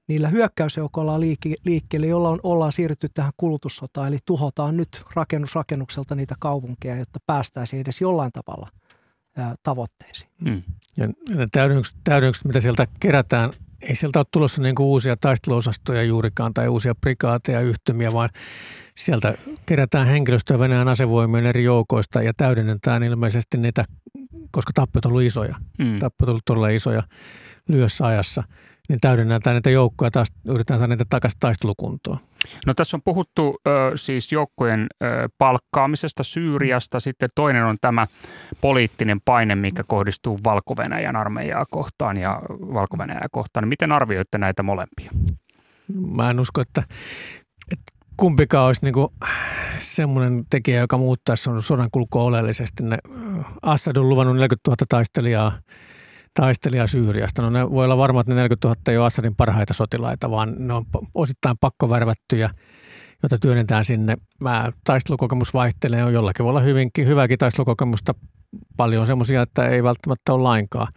niillä 0.08 0.28
hyökkäysjoukoilla 0.28 1.20
liikkeelle, 1.64 2.06
jolla 2.06 2.38
ollaan 2.42 2.72
siirrytty 2.72 3.08
tähän 3.14 3.32
kulutussotaan. 3.36 4.08
Eli 4.08 4.18
tuhotaan 4.24 4.76
nyt 4.76 5.02
rakennusrakennukselta 5.14 6.14
niitä 6.14 6.34
kaupunkeja, 6.38 6.96
jotta 6.96 7.20
päästäisiin 7.26 7.80
edes 7.80 8.00
jollain 8.00 8.32
tavalla 8.32 8.68
tavoitteisiin. 9.62 10.30
Mm. 10.44 10.62
Ja 10.96 11.08
ne 11.28 11.46
täydennykset, 11.52 11.96
täydennykset, 12.04 12.44
mitä 12.44 12.60
sieltä 12.60 12.86
kerätään, 13.00 13.50
ei 13.80 13.94
sieltä 13.96 14.18
ole 14.18 14.26
tulossa 14.30 14.62
niin 14.62 14.74
kuin 14.74 14.86
uusia 14.86 15.16
taisteluosastoja 15.16 16.02
juurikaan 16.02 16.54
tai 16.54 16.68
uusia 16.68 16.94
prikaateja, 16.94 17.60
yhtymiä, 17.60 18.12
vaan 18.12 18.30
sieltä 18.96 19.34
kerätään 19.66 20.06
henkilöstöä 20.06 20.58
Venäjän 20.58 20.88
asevoimien 20.88 21.46
eri 21.46 21.64
joukoista 21.64 22.22
ja 22.22 22.32
täydennetään 22.36 23.02
ilmeisesti 23.02 23.58
niitä, 23.58 23.84
koska 24.50 24.72
tappiot 24.74 25.04
on 25.04 25.12
ollut 25.12 25.22
isoja. 25.22 25.54
Mm. 25.78 25.98
Tappiot 25.98 26.28
on 26.28 26.32
ollut 26.32 26.44
todella 26.44 26.68
isoja 26.68 27.02
lyössä 27.68 28.06
ajassa 28.06 28.42
niin 28.88 29.00
täydennetään 29.00 29.54
näitä 29.54 29.70
joukkoja 29.70 30.10
taas 30.10 30.28
yritetään 30.48 30.80
saada 30.80 30.92
niitä 30.92 31.04
takaisin 31.08 31.40
taistelukuntoon. 31.40 32.18
No 32.66 32.74
tässä 32.74 32.96
on 32.96 33.02
puhuttu 33.04 33.60
ö, 33.66 33.92
siis 33.94 34.32
joukkojen 34.32 34.86
ö, 35.02 35.06
palkkaamisesta 35.38 36.22
Syyriasta, 36.22 37.00
sitten 37.00 37.28
toinen 37.34 37.64
on 37.64 37.76
tämä 37.80 38.06
poliittinen 38.60 39.20
paine, 39.24 39.54
mikä 39.54 39.84
kohdistuu 39.86 40.38
valko 40.44 40.74
armeijaa 41.16 41.64
kohtaan 41.70 42.16
ja 42.16 42.42
valko 42.50 42.96
kohtaan. 43.30 43.68
Miten 43.68 43.92
arvioitte 43.92 44.38
näitä 44.38 44.62
molempia? 44.62 45.10
Mä 45.94 46.30
en 46.30 46.40
usko, 46.40 46.60
että 46.60 46.82
kumpikaan 48.16 48.66
olisi 48.66 48.80
niin 48.84 49.08
semmoinen 49.78 50.44
tekijä, 50.50 50.80
joka 50.80 50.98
muuttaisi 50.98 51.50
sodan 51.60 51.88
kulkua 51.92 52.22
oleellisesti. 52.22 52.82
Ne, 52.82 52.98
Assad 53.62 53.96
on 53.96 54.08
luvannut 54.08 54.36
40 54.36 54.70
000 54.70 54.76
taistelijaa 54.88 55.52
taistelija 56.34 56.86
Syyriasta. 56.86 57.42
No 57.42 57.50
ne 57.50 57.70
voi 57.70 57.84
olla 57.84 57.98
varma, 57.98 58.20
että 58.20 58.32
ne 58.32 58.36
40 58.36 58.68
000 58.68 58.80
ei 58.88 58.98
ole 58.98 59.06
Assadin 59.06 59.36
parhaita 59.36 59.74
sotilaita, 59.74 60.30
vaan 60.30 60.54
ne 60.58 60.74
on 60.74 60.84
osittain 61.14 61.56
pakkovärvättyjä, 61.60 62.50
joita 63.22 63.38
työnnetään 63.38 63.84
sinne. 63.84 64.16
Mä, 64.40 64.72
taistelukokemus 64.84 65.54
vaihtelee, 65.54 66.04
on 66.04 66.12
jollakin 66.12 66.44
voi 66.44 66.50
olla 66.50 66.60
hyvinkin 66.60 67.06
hyvääkin 67.06 67.38
taistelukokemusta. 67.38 68.14
Paljon 68.76 69.06
semmoisia, 69.06 69.42
että 69.42 69.68
ei 69.68 69.82
välttämättä 69.82 70.32
ole 70.32 70.42
lainkaan. 70.42 70.92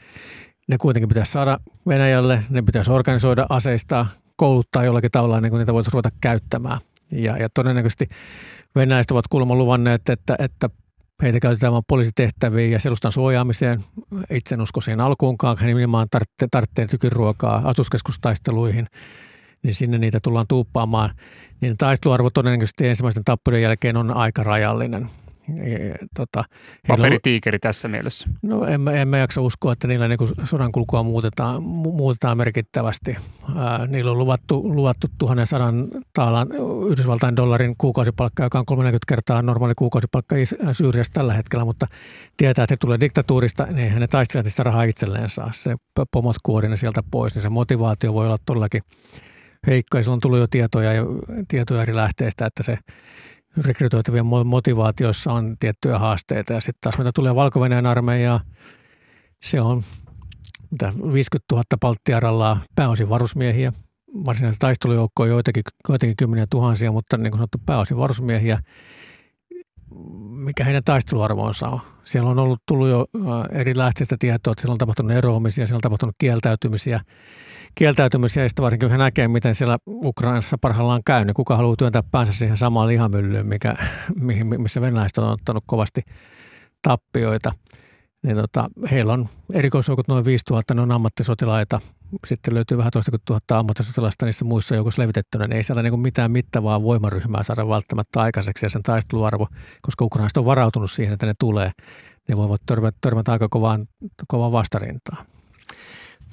Ne 0.67 0.77
kuitenkin 0.77 1.09
pitäisi 1.09 1.31
saada 1.31 1.59
Venäjälle, 1.87 2.43
ne 2.49 2.61
pitäisi 2.61 2.91
organisoida 2.91 3.45
aseista, 3.49 4.05
kouluttaa 4.35 4.83
jollakin 4.83 5.11
tavalla, 5.11 5.41
niin 5.41 5.49
kuin 5.49 5.59
niitä 5.59 5.73
voitaisiin 5.73 5.93
ruveta 5.93 6.09
käyttämään. 6.21 6.79
Ja, 7.11 7.37
ja 7.37 7.49
todennäköisesti 7.53 8.07
venäläiset 8.75 9.11
ovat 9.11 9.27
kuulemma 9.27 9.55
luvanneet, 9.55 10.09
että, 10.09 10.35
että 10.39 10.69
Heitä 11.21 11.39
käytetään 11.39 11.73
vain 11.73 11.83
poliisitehtäviin 11.87 12.71
ja 12.71 12.79
selustan 12.79 13.11
suojaamiseen. 13.11 13.83
Itse 14.29 14.55
en 14.55 14.61
usko 14.61 14.81
siihen 14.81 15.01
alkuunkaan. 15.01 15.57
He 15.57 15.67
nimenomaan 15.67 16.07
tarvitsee, 16.11 16.47
tarvitsee 16.51 16.87
tykiruokaa 16.87 17.61
asuskeskustaisteluihin, 17.65 18.87
niin 19.63 19.75
sinne 19.75 19.97
niitä 19.97 20.19
tullaan 20.23 20.45
tuuppaamaan. 20.47 21.09
Niin 21.61 21.77
taisteluarvo 21.77 22.29
todennäköisesti 22.29 22.87
ensimmäisten 22.87 23.23
tappujen 23.23 23.61
jälkeen 23.61 23.97
on 23.97 24.11
aika 24.11 24.43
rajallinen. 24.43 25.09
Tota, 26.15 26.43
Paperitiikeri 26.87 27.59
tässä 27.59 27.87
mielessä. 27.87 28.29
No 28.41 28.65
en, 28.65 28.87
en 28.87 29.07
mä 29.07 29.17
jaksa 29.17 29.41
uskoa, 29.41 29.73
että 29.73 29.87
niillä 29.87 30.07
niin 30.07 30.19
sodan 30.43 30.71
kulkua 30.71 31.03
muutetaan, 31.03 31.63
muutetaan 31.63 32.37
merkittävästi. 32.37 33.17
Ää, 33.55 33.87
niillä 33.87 34.11
on 34.11 34.17
luvattu, 34.17 34.75
luvattu 34.75 35.07
1100 35.17 35.73
taalan 36.13 36.47
Yhdysvaltain 36.89 37.35
dollarin 37.35 37.75
kuukausipalkka, 37.77 38.43
joka 38.43 38.59
on 38.59 38.65
30 38.65 39.05
kertaa 39.07 39.41
normaali 39.41 39.73
kuukausipalkka 39.75 40.35
Syyriassa 40.71 41.13
tällä 41.13 41.33
hetkellä, 41.33 41.65
mutta 41.65 41.87
tietää, 42.37 42.63
että 42.63 42.73
he 42.73 42.77
tulee 42.77 42.99
diktatuurista, 42.99 43.65
niin 43.65 43.79
eihän 43.79 44.01
ne 44.01 44.07
taistelijat 44.07 44.47
sitä 44.47 44.63
rahaa 44.63 44.83
itselleen 44.83 45.29
saa. 45.29 45.51
Se 45.53 45.75
pomot 46.11 46.35
kuori 46.43 46.69
ne 46.69 46.77
sieltä 46.77 47.03
pois, 47.11 47.35
niin 47.35 47.43
se 47.43 47.49
motivaatio 47.49 48.13
voi 48.13 48.25
olla 48.25 48.37
todellakin 48.45 48.81
heikko. 49.67 49.97
Ja 49.97 50.03
on 50.07 50.19
tullut 50.19 50.39
jo 50.39 50.47
tietoja, 50.47 50.91
tietoja 51.47 51.81
eri 51.81 51.95
lähteistä, 51.95 52.45
että 52.45 52.63
se 52.63 52.77
rekrytoitavien 53.65 54.25
motivaatioissa 54.25 55.31
on 55.33 55.55
tiettyjä 55.59 55.99
haasteita. 55.99 56.53
Ja 56.53 56.61
sitten 56.61 56.81
taas 56.81 56.97
mitä 56.97 57.11
tulee 57.15 57.35
valko 57.35 57.59
armeijaa, 57.85 58.41
se 59.43 59.61
on 59.61 59.83
mitä, 60.71 60.93
50 61.13 61.45
000 61.51 61.63
palttiarallaa 61.81 62.61
pääosin 62.75 63.09
varusmiehiä. 63.09 63.73
Varsinaisia 64.25 64.59
taistelujoukkoja 64.59 65.31
joitakin, 65.31 65.63
joitakin 65.89 66.15
kymmeniä 66.17 66.47
tuhansia, 66.49 66.91
mutta 66.91 67.17
niin 67.17 67.31
kuin 67.31 67.37
sanottu 67.37 67.57
pääosin 67.65 67.97
varusmiehiä. 67.97 68.59
Mikä 70.29 70.63
heidän 70.63 70.83
taisteluarvoonsa 70.83 71.67
on? 71.67 71.79
Siellä 72.03 72.29
on 72.29 72.39
ollut 72.39 72.61
tullut 72.65 72.87
jo 72.87 73.05
eri 73.51 73.77
lähteistä 73.77 74.15
tietoa, 74.19 74.51
että 74.51 74.61
siellä 74.61 74.73
on 74.73 74.77
tapahtunut 74.77 75.11
eroamisia, 75.11 75.67
siellä 75.67 75.77
on 75.77 75.81
tapahtunut 75.81 76.15
kieltäytymisiä 76.19 77.01
kieltäytymisiä 77.77 78.43
ja 78.43 78.49
varsinkin 78.61 78.89
kun 78.89 78.97
näkee, 78.97 79.27
miten 79.27 79.55
siellä 79.55 79.77
Ukrainassa 79.87 80.57
parhaillaan 80.57 81.01
käy, 81.05 81.25
niin 81.25 81.33
kuka 81.33 81.57
haluaa 81.57 81.75
työntää 81.75 82.03
päänsä 82.11 82.33
siihen 82.33 82.57
samaan 82.57 82.87
lihamyllyyn, 82.87 83.45
mikä, 83.45 83.75
missä 84.57 84.81
venäläiset 84.81 85.17
on 85.17 85.31
ottanut 85.31 85.63
kovasti 85.67 86.01
tappioita. 86.81 87.51
Niin 88.27 88.37
tota, 88.37 88.69
heillä 88.91 89.13
on 89.13 89.29
erikoisjoukot 89.53 90.07
noin 90.07 90.25
5000, 90.25 90.73
ne 90.73 90.81
on 90.81 90.91
ammattisotilaita. 90.91 91.79
Sitten 92.27 92.53
löytyy 92.53 92.77
vähän 92.77 92.91
toista 92.91 93.11
kuin 93.11 93.21
tuhatta 93.25 93.59
ammattisotilasta 93.59 94.25
niissä 94.25 94.45
muissa 94.45 94.75
joukossa 94.75 95.01
levitettynä. 95.01 95.47
Niin 95.47 95.57
ei 95.57 95.63
sieltä 95.63 95.83
niin 95.83 95.99
mitään 95.99 96.31
mittavaa 96.31 96.83
voimaryhmää 96.83 97.43
saada 97.43 97.67
välttämättä 97.67 98.21
aikaiseksi 98.21 98.65
ja 98.65 98.69
sen 98.69 98.83
taisteluarvo, 98.83 99.47
koska 99.81 100.05
ukrainaiset 100.05 100.37
on 100.37 100.45
varautunut 100.45 100.91
siihen, 100.91 101.13
että 101.13 101.25
ne 101.25 101.33
tulee. 101.39 101.71
Ne 102.27 102.37
voivat 102.37 102.61
törmätä, 102.65 102.97
törmätä 103.01 103.31
aika 103.31 103.47
kovaan, 103.49 103.87
kovaan 104.27 104.51
vastarintaan. 104.51 105.25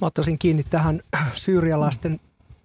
Mä 0.01 0.07
ottaisin 0.07 0.39
kiinni 0.39 0.63
tähän 0.63 1.01
syyrialaisten 1.33 2.19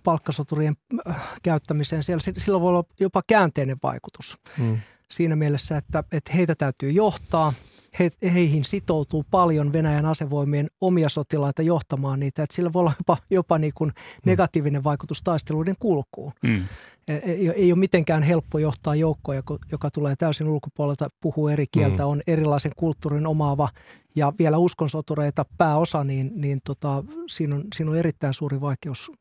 palkkasoturien 0.04 0.76
äh, 1.08 1.16
käyttämiseen. 1.42 2.02
Siellä, 2.02 2.22
sillä 2.36 2.60
voi 2.60 2.68
olla 2.68 2.84
jopa 3.00 3.22
käänteinen 3.26 3.76
vaikutus 3.82 4.38
mm. 4.58 4.80
siinä 5.10 5.36
mielessä, 5.36 5.76
että, 5.76 6.04
että 6.12 6.32
heitä 6.32 6.54
täytyy 6.54 6.90
johtaa. 6.90 7.52
He, 7.98 8.10
heihin 8.34 8.64
sitoutuu 8.64 9.24
paljon 9.30 9.72
Venäjän 9.72 10.06
asevoimien 10.06 10.70
omia 10.80 11.08
sotilaita 11.08 11.62
johtamaan 11.62 12.20
niitä. 12.20 12.42
Että 12.42 12.56
sillä 12.56 12.72
voi 12.72 12.80
olla 12.80 12.92
jopa, 12.98 13.16
jopa 13.30 13.58
niin 13.58 13.72
kuin 13.74 13.88
mm. 13.88 14.30
negatiivinen 14.30 14.84
vaikutus 14.84 15.22
taisteluiden 15.22 15.74
kulkuun. 15.80 16.32
Mm. 16.42 16.64
Ei, 17.08 17.48
ei 17.48 17.72
ole 17.72 17.78
mitenkään 17.78 18.22
helppo 18.22 18.58
johtaa 18.58 18.94
joukkoa, 18.94 19.34
joka 19.72 19.90
tulee 19.90 20.16
täysin 20.16 20.48
ulkopuolelta, 20.48 21.08
puhuu 21.20 21.48
eri 21.48 21.66
kieltä, 21.72 22.02
mm. 22.02 22.08
on 22.08 22.20
erilaisen 22.26 22.72
kulttuurin 22.76 23.26
omaava 23.26 23.68
ja 24.16 24.32
vielä 24.38 24.58
uskonsotureita 24.58 25.44
pääosa, 25.58 26.04
niin, 26.04 26.32
niin 26.34 26.60
tota, 26.64 27.04
siinä, 27.28 27.54
on, 27.54 27.64
siinä 27.74 27.90
on 27.90 27.96
erittäin 27.96 28.34
suuri 28.34 28.60
vaikeus 28.60 29.12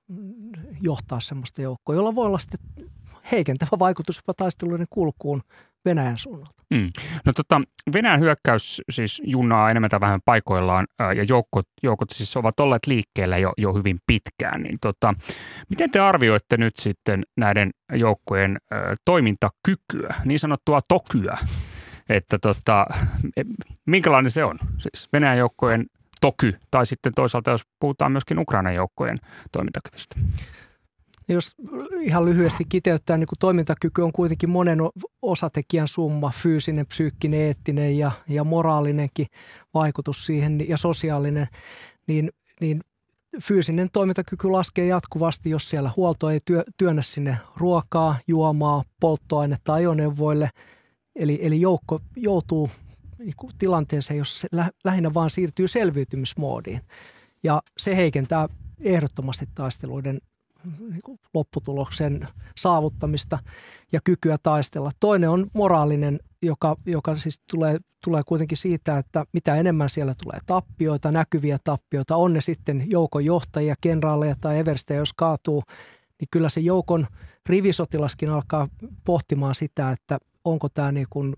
johtaa 0.81 1.19
sellaista 1.19 1.61
joukkoa, 1.61 1.95
jolla 1.95 2.15
voi 2.15 2.25
olla 2.25 2.39
sitten 2.39 2.59
heikentävä 3.31 3.79
vaikutus 3.79 4.17
jopa 4.17 4.33
taisteluiden 4.33 4.87
kulkuun 4.89 5.41
Venäjän 5.85 6.17
suunnalta. 6.17 6.59
Mm. 6.73 6.89
No 7.25 7.33
tota, 7.33 7.61
Venäjän 7.93 8.19
hyökkäys 8.19 8.81
siis 8.89 9.21
junnaa 9.25 9.69
enemmän 9.69 9.89
tai 9.89 9.99
vähän 9.99 10.19
paikoillaan 10.25 10.87
ja 10.99 11.23
joukot, 11.23 11.65
joukot 11.83 12.09
siis 12.09 12.37
ovat 12.37 12.59
olleet 12.59 12.87
liikkeellä 12.87 13.37
jo, 13.37 13.53
jo 13.57 13.73
hyvin 13.73 13.97
pitkään. 14.07 14.61
Niin 14.61 14.77
tota, 14.81 15.13
miten 15.69 15.91
te 15.91 15.99
arvioitte 15.99 16.57
nyt 16.57 16.77
sitten 16.77 17.23
näiden 17.37 17.71
joukkojen 17.93 18.57
ää, 18.71 18.95
toimintakykyä, 19.05 20.15
niin 20.25 20.39
sanottua 20.39 20.79
tokyä, 20.87 21.37
että 22.09 22.39
tota, 22.39 22.85
e, 23.37 23.43
minkälainen 23.85 24.31
se 24.31 24.43
on? 24.43 24.59
Siis 24.77 25.09
Venäjän 25.13 25.37
joukkojen 25.37 25.85
toky 26.21 26.59
tai 26.71 26.85
sitten 26.85 27.13
toisaalta 27.15 27.51
jos 27.51 27.61
puhutaan 27.79 28.11
myöskin 28.11 28.39
Ukrainan 28.39 28.75
joukkojen 28.75 29.17
toimintakyvystä. 29.51 30.15
Jos 31.29 31.55
ihan 32.01 32.25
lyhyesti 32.25 32.65
kiteyttää, 32.69 33.17
niin 33.17 33.27
kun 33.27 33.35
toimintakyky 33.39 34.01
on 34.01 34.11
kuitenkin 34.11 34.49
monen 34.49 34.79
osatekijän 35.21 35.87
summa, 35.87 36.31
fyysinen, 36.35 36.85
psyykkinen, 36.87 37.39
eettinen 37.39 37.97
ja, 37.97 38.11
ja 38.27 38.43
moraalinenkin 38.43 39.25
vaikutus 39.73 40.25
siihen 40.25 40.69
ja 40.69 40.77
sosiaalinen, 40.77 41.47
niin, 42.07 42.31
niin 42.61 42.81
fyysinen 43.41 43.89
toimintakyky 43.93 44.47
laskee 44.47 44.85
jatkuvasti, 44.85 45.49
jos 45.49 45.69
siellä 45.69 45.91
huolto 45.97 46.29
ei 46.29 46.39
työ, 46.45 46.63
työnnä 46.77 47.01
sinne 47.01 47.37
ruokaa, 47.57 48.15
juomaa, 48.27 48.83
polttoainetta 48.99 49.73
ajoneuvoille. 49.73 50.49
Eli, 51.15 51.39
eli 51.41 51.61
joukko 51.61 52.01
joutuu 52.15 52.69
niin 53.19 53.33
kuin 53.37 53.51
tilanteeseen, 53.57 54.17
jossa 54.17 54.39
se 54.39 54.71
lähinnä 54.83 55.13
vaan 55.13 55.29
siirtyy 55.29 55.67
selviytymismoodiin. 55.67 56.81
Ja 57.43 57.61
se 57.77 57.95
heikentää 57.95 58.49
ehdottomasti 58.79 59.45
taisteluiden 59.55 60.19
niin 60.63 61.01
kuin 61.05 61.19
lopputuloksen 61.33 62.27
saavuttamista 62.57 63.39
ja 63.91 63.99
kykyä 64.03 64.37
taistella. 64.43 64.91
Toinen 64.99 65.29
on 65.29 65.47
moraalinen, 65.53 66.19
joka, 66.41 66.75
joka 66.85 67.15
siis 67.15 67.39
tulee, 67.51 67.77
tulee 68.03 68.21
kuitenkin 68.25 68.57
siitä, 68.57 68.97
että 68.97 69.25
mitä 69.33 69.55
enemmän 69.55 69.89
siellä 69.89 70.13
tulee 70.23 70.39
tappioita, 70.45 71.11
näkyviä 71.11 71.57
tappioita, 71.63 72.15
on 72.15 72.33
ne 72.33 72.41
sitten 72.41 72.83
joukon 72.87 73.25
johtajia, 73.25 73.75
kenraaleja 73.81 74.35
tai 74.41 74.59
everstejä, 74.59 74.99
jos 74.99 75.13
kaatuu, 75.13 75.63
niin 76.19 76.27
kyllä 76.31 76.49
se 76.49 76.59
joukon 76.59 77.07
rivisotilaskin 77.45 78.29
alkaa 78.29 78.67
pohtimaan 79.05 79.55
sitä, 79.55 79.91
että 79.91 80.19
onko 80.43 80.69
tämä 80.69 80.91
niin 80.91 81.07
kuin 81.09 81.35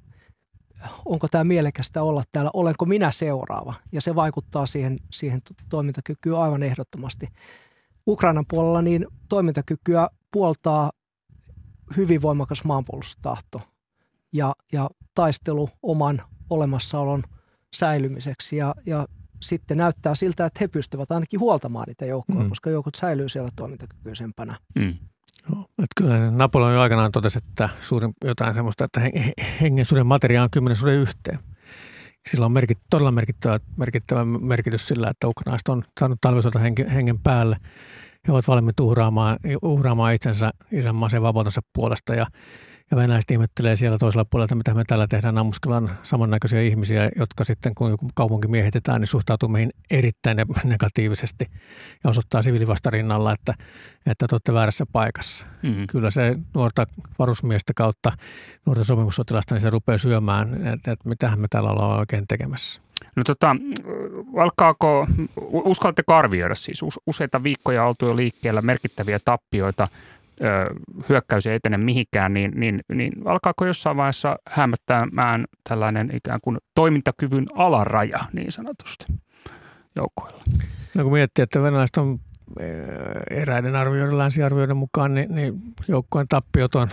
onko 1.05 1.27
tämä 1.27 1.43
mielekästä 1.43 2.03
olla 2.03 2.23
täällä, 2.31 2.51
olenko 2.53 2.86
minä 2.86 3.12
seuraava. 3.12 3.73
Ja 3.91 4.01
se 4.01 4.15
vaikuttaa 4.15 4.65
siihen, 4.65 4.99
siihen 5.12 5.41
toimintakykyyn 5.69 6.38
aivan 6.38 6.63
ehdottomasti. 6.63 7.27
Ukrainan 8.07 8.45
puolella 8.47 8.81
niin 8.81 9.07
toimintakykyä 9.29 10.09
puoltaa 10.31 10.91
hyvin 11.97 12.21
voimakas 12.21 12.63
maanpuolustustahto 12.63 13.61
ja, 14.33 14.55
ja 14.71 14.89
taistelu 15.15 15.69
oman 15.83 16.21
olemassaolon 16.49 17.23
säilymiseksi. 17.73 18.57
Ja, 18.57 18.75
ja 18.85 19.07
sitten 19.41 19.77
näyttää 19.77 20.15
siltä, 20.15 20.45
että 20.45 20.57
he 20.61 20.67
pystyvät 20.67 21.11
ainakin 21.11 21.39
huoltamaan 21.39 21.85
niitä 21.87 22.05
joukkoja, 22.05 22.43
mm. 22.43 22.49
koska 22.49 22.69
joukot 22.69 22.95
säilyy 22.95 23.29
siellä 23.29 23.49
toimintakykyisempänä. 23.55 24.57
Mm. 24.75 24.97
No, 25.49 25.61
että 25.61 25.93
kyllä 25.97 26.31
Napoleon 26.31 26.73
jo 26.73 26.81
aikanaan 26.81 27.11
totesi, 27.11 27.37
että 27.37 27.69
suurin, 27.81 28.13
jotain 28.23 28.55
semmoista, 28.55 28.85
että 28.85 29.01
hengen 29.61 29.85
suden 29.85 30.07
materia 30.07 30.43
on 30.43 30.49
kymmenen 30.49 30.75
suden 30.75 30.95
yhteen. 30.95 31.39
Sillä 32.29 32.45
on 32.45 32.51
merkit, 32.51 32.79
todella 32.89 33.12
merkittävä, 33.12 33.60
merkittävä 33.77 34.25
merkitys 34.25 34.88
sillä, 34.88 35.10
että 35.10 35.27
ukrainaiset 35.27 35.69
on 35.69 35.84
saanut 35.99 36.21
talvisota 36.21 36.60
hengen, 36.60 36.89
hengen 36.89 37.19
päälle. 37.19 37.57
He 38.27 38.31
ovat 38.31 38.47
valmiit 38.47 38.79
uhraamaan, 38.79 39.38
uhraamaan 39.62 40.13
itsensä 40.13 40.51
isänmaaseen 40.71 41.23
vapautensa 41.23 41.62
puolesta 41.73 42.15
ja 42.15 42.25
ja 42.91 42.97
venäläiset 42.97 43.32
ihmettelee 43.32 43.75
siellä 43.75 43.97
toisella 43.97 44.25
puolella, 44.25 44.45
että 44.45 44.56
mitä 44.56 44.73
me 44.73 44.84
täällä 44.88 45.08
tehdään, 45.08 45.38
ammuskellaan 45.38 45.91
samannäköisiä 46.04 46.62
ihmisiä, 46.62 47.12
jotka 47.15 47.43
sitten 47.43 47.75
kun 47.75 47.89
joku 47.89 48.10
kaupunki 48.13 48.47
miehitetään, 48.47 49.01
niin 49.01 49.08
suhtautuu 49.08 49.49
meihin 49.49 49.71
erittäin 49.91 50.38
negatiivisesti 50.63 51.45
ja 52.04 52.10
osoittaa 52.10 52.41
siviilivastarinnalla, 52.41 53.34
että, 53.34 53.54
että 54.06 54.27
te 54.27 54.36
olette 54.36 54.54
väärässä 54.54 54.86
paikassa. 54.91 55.45
Mm-hmm. 55.63 55.88
Kyllä 55.88 56.12
se 56.12 56.36
nuorta 56.54 56.86
varusmiestä 57.19 57.73
kautta 57.75 58.12
nuorta 58.65 58.84
sopimussotilasta, 58.84 59.56
niin 59.56 59.62
se 59.62 59.69
rupeaa 59.69 59.97
syömään, 59.97 60.67
että, 60.67 60.91
että 60.91 61.10
mitähän 61.10 61.39
me 61.39 61.47
täällä 61.49 61.69
ollaan 61.69 61.99
oikein 61.99 62.27
tekemässä. 62.27 62.82
No 63.15 63.23
tota, 63.23 63.56
alkaako, 64.38 65.08
uskallatteko 65.51 66.13
arvioida 66.13 66.56
siis 66.56 66.82
useita 67.08 67.43
viikkoja 67.43 67.86
oltu 67.86 68.06
jo 68.06 68.15
liikkeellä 68.15 68.62
merkittäviä 68.62 69.19
tappioita– 69.19 69.88
hyökkäys 71.10 71.47
ei 71.47 71.56
etene 71.56 71.77
mihinkään, 71.77 72.34
niin, 72.34 72.51
niin, 72.56 72.82
niin 72.93 73.13
alkaako 73.25 73.65
jossain 73.65 73.97
vaiheessa 73.97 74.36
hämöttämään 74.47 75.45
tällainen 75.69 76.12
ikään 76.17 76.39
kuin 76.43 76.58
toimintakyvyn 76.75 77.45
alaraja 77.56 78.19
niin 78.34 78.51
sanotusti 78.51 79.06
joukkoilla? 79.95 80.43
No 80.95 81.04
kun 81.04 81.13
miettii, 81.13 81.43
että 81.43 81.63
venäläiset 81.63 81.97
on 81.97 82.19
eräiden 83.30 83.75
arvioiden, 83.75 84.17
länsiarvioiden 84.17 84.77
mukaan, 84.77 85.13
niin, 85.13 85.36
niin 85.36 85.62
joukkojen 85.88 86.27
tappiot 86.27 86.75
on 86.75 86.88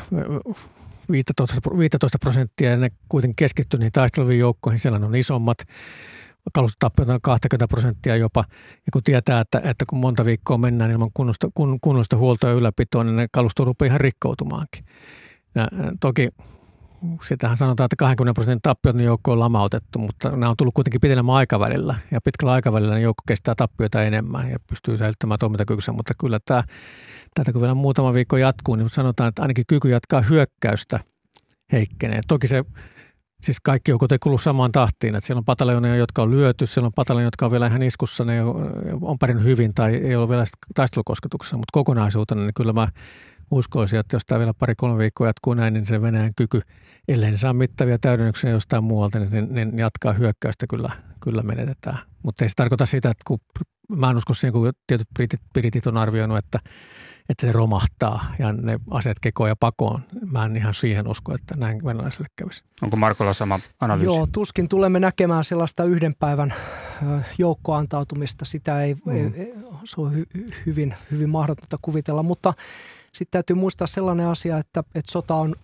15, 1.10 1.54
15 1.78 2.18
prosenttia 2.20 2.70
ja 2.70 2.76
ne 2.76 2.90
kuitenkin 3.08 3.36
keskittyy 3.36 3.78
niihin 3.80 3.92
taisteluviin 3.92 4.40
joukkoihin. 4.40 4.78
Siellä 4.78 5.06
on 5.06 5.16
isommat 5.16 5.58
kalustotappiota 6.54 7.18
20 7.22 7.68
prosenttia 7.68 8.16
jopa. 8.16 8.44
Ja 8.74 8.90
kun 8.92 9.02
tietää, 9.02 9.40
että, 9.40 9.60
että 9.64 9.84
kun 9.88 9.98
monta 9.98 10.24
viikkoa 10.24 10.58
mennään 10.58 10.90
ilman 10.90 11.10
kunnosta, 11.14 11.48
kun, 11.54 11.78
kunnosta 11.80 12.16
huoltoa 12.16 12.50
ja 12.50 12.56
ylläpitoa, 12.56 13.04
niin 13.04 13.16
ne 13.16 13.26
kalusto 13.32 13.64
rupeaa 13.64 13.86
ihan 13.86 14.00
rikkoutumaankin. 14.00 14.84
Ja 15.54 15.68
toki 16.00 16.28
sitähän 17.22 17.56
sanotaan, 17.56 17.84
että 17.84 17.96
20 17.96 18.38
prosentin 18.38 18.62
tappiot 18.62 18.96
niin 18.96 19.06
joukko 19.06 19.32
on 19.32 19.40
lamautettu, 19.40 19.98
mutta 19.98 20.30
nämä 20.30 20.50
on 20.50 20.56
tullut 20.56 20.74
kuitenkin 20.74 21.00
pitemmällä 21.00 21.36
aikavälillä. 21.36 21.94
Ja 22.10 22.20
pitkällä 22.20 22.52
aikavälillä 22.52 22.94
niin 22.94 23.02
joukko 23.02 23.22
kestää 23.28 23.54
tappioita 23.54 24.02
enemmän 24.02 24.50
ja 24.50 24.58
pystyy 24.66 24.96
säilyttämään 24.96 25.38
toimintakykynsä. 25.38 25.92
Mutta 25.92 26.14
kyllä 26.20 26.38
tämä, 26.44 26.62
tätä 27.34 27.52
kun 27.52 27.62
vielä 27.62 27.74
muutama 27.74 28.14
viikko 28.14 28.36
jatkuu, 28.36 28.76
niin 28.76 28.88
sanotaan, 28.88 29.28
että 29.28 29.42
ainakin 29.42 29.64
kyky 29.66 29.90
jatkaa 29.90 30.20
hyökkäystä 30.20 31.00
heikkenee. 31.72 32.20
Toki 32.28 32.46
se 32.46 32.64
Siis 33.42 33.60
kaikki 33.60 33.90
joukot 33.90 34.12
ei 34.12 34.18
kulu 34.22 34.38
samaan 34.38 34.72
tahtiin, 34.72 35.14
että 35.14 35.26
siellä 35.26 35.38
on 35.38 35.44
pataljoneja, 35.44 35.96
jotka 35.96 36.22
on 36.22 36.30
lyöty, 36.30 36.66
siellä 36.66 36.86
on 36.86 36.92
pataljoneja, 36.92 37.26
jotka 37.26 37.46
on 37.46 37.52
vielä 37.52 37.66
ihan 37.66 37.82
iskussa, 37.82 38.24
ne 38.24 38.42
on 39.00 39.18
pärjännyt 39.18 39.46
hyvin 39.46 39.74
tai 39.74 39.94
ei 39.94 40.16
ole 40.16 40.28
vielä 40.28 40.44
taistelukosketuksessa, 40.74 41.56
mutta 41.56 41.72
kokonaisuutena 41.72 42.42
niin 42.42 42.54
kyllä 42.54 42.72
mä 42.72 42.88
uskoisin, 43.50 43.98
että 43.98 44.16
jos 44.16 44.22
tämä 44.26 44.38
vielä 44.38 44.54
pari-kolme 44.54 44.98
viikkoa 44.98 45.26
jatkuu 45.26 45.54
näin, 45.54 45.74
niin 45.74 45.86
se 45.86 46.02
Venäjän 46.02 46.30
kyky, 46.36 46.60
ellei 47.08 47.30
ne 47.30 47.36
saa 47.36 47.52
mittavia 47.52 47.98
täydennyksiä 47.98 48.50
jostain 48.50 48.84
muualta, 48.84 49.18
niin, 49.20 49.54
niin 49.54 49.78
jatkaa 49.78 50.12
hyökkäystä 50.12 50.66
kyllä, 50.66 50.90
kyllä 51.20 51.42
menetetään. 51.42 51.98
Mutta 52.22 52.44
ei 52.44 52.48
se 52.48 52.54
tarkoita 52.56 52.86
sitä, 52.86 53.10
että 53.10 53.22
kun 53.26 53.38
mä 53.96 54.10
en 54.10 54.16
usko 54.16 54.34
siihen, 54.34 54.52
kun 54.52 54.72
tietyt 54.86 55.08
britit, 55.14 55.40
britit 55.52 55.86
on 55.86 55.96
arvioinut, 55.96 56.38
että 56.38 56.58
että 57.28 57.46
se 57.46 57.52
romahtaa 57.52 58.34
ja 58.38 58.52
ne 58.52 58.78
aseet 58.90 59.16
kekoon 59.20 59.48
ja 59.48 59.56
pakoon. 59.56 60.02
Mä 60.26 60.44
en 60.44 60.56
ihan 60.56 60.74
siihen 60.74 61.08
usko, 61.08 61.34
että 61.34 61.54
näin 61.56 61.84
venäläiselle 61.84 62.28
kävisi. 62.36 62.64
Onko 62.82 62.96
Markolla 62.96 63.32
sama 63.32 63.60
analyysi? 63.80 64.16
Joo, 64.16 64.26
tuskin 64.32 64.68
tulemme 64.68 65.00
näkemään 65.00 65.44
sellaista 65.44 65.84
yhden 65.84 66.14
päivän 66.18 66.54
joukkoantautumista. 67.38 68.44
Sitä 68.44 68.82
ei, 68.82 68.94
mm. 68.94 69.34
ei 69.34 69.54
se 69.84 70.00
on 70.00 70.14
hy, 70.14 70.26
hyvin, 70.66 70.94
hyvin 71.10 71.30
mahdotonta 71.30 71.78
kuvitella, 71.82 72.22
mutta 72.22 72.54
sitten 73.12 73.30
täytyy 73.30 73.56
muistaa 73.56 73.86
sellainen 73.86 74.26
asia, 74.26 74.58
että, 74.58 74.84
että 74.94 75.12
sota 75.12 75.34
on 75.34 75.54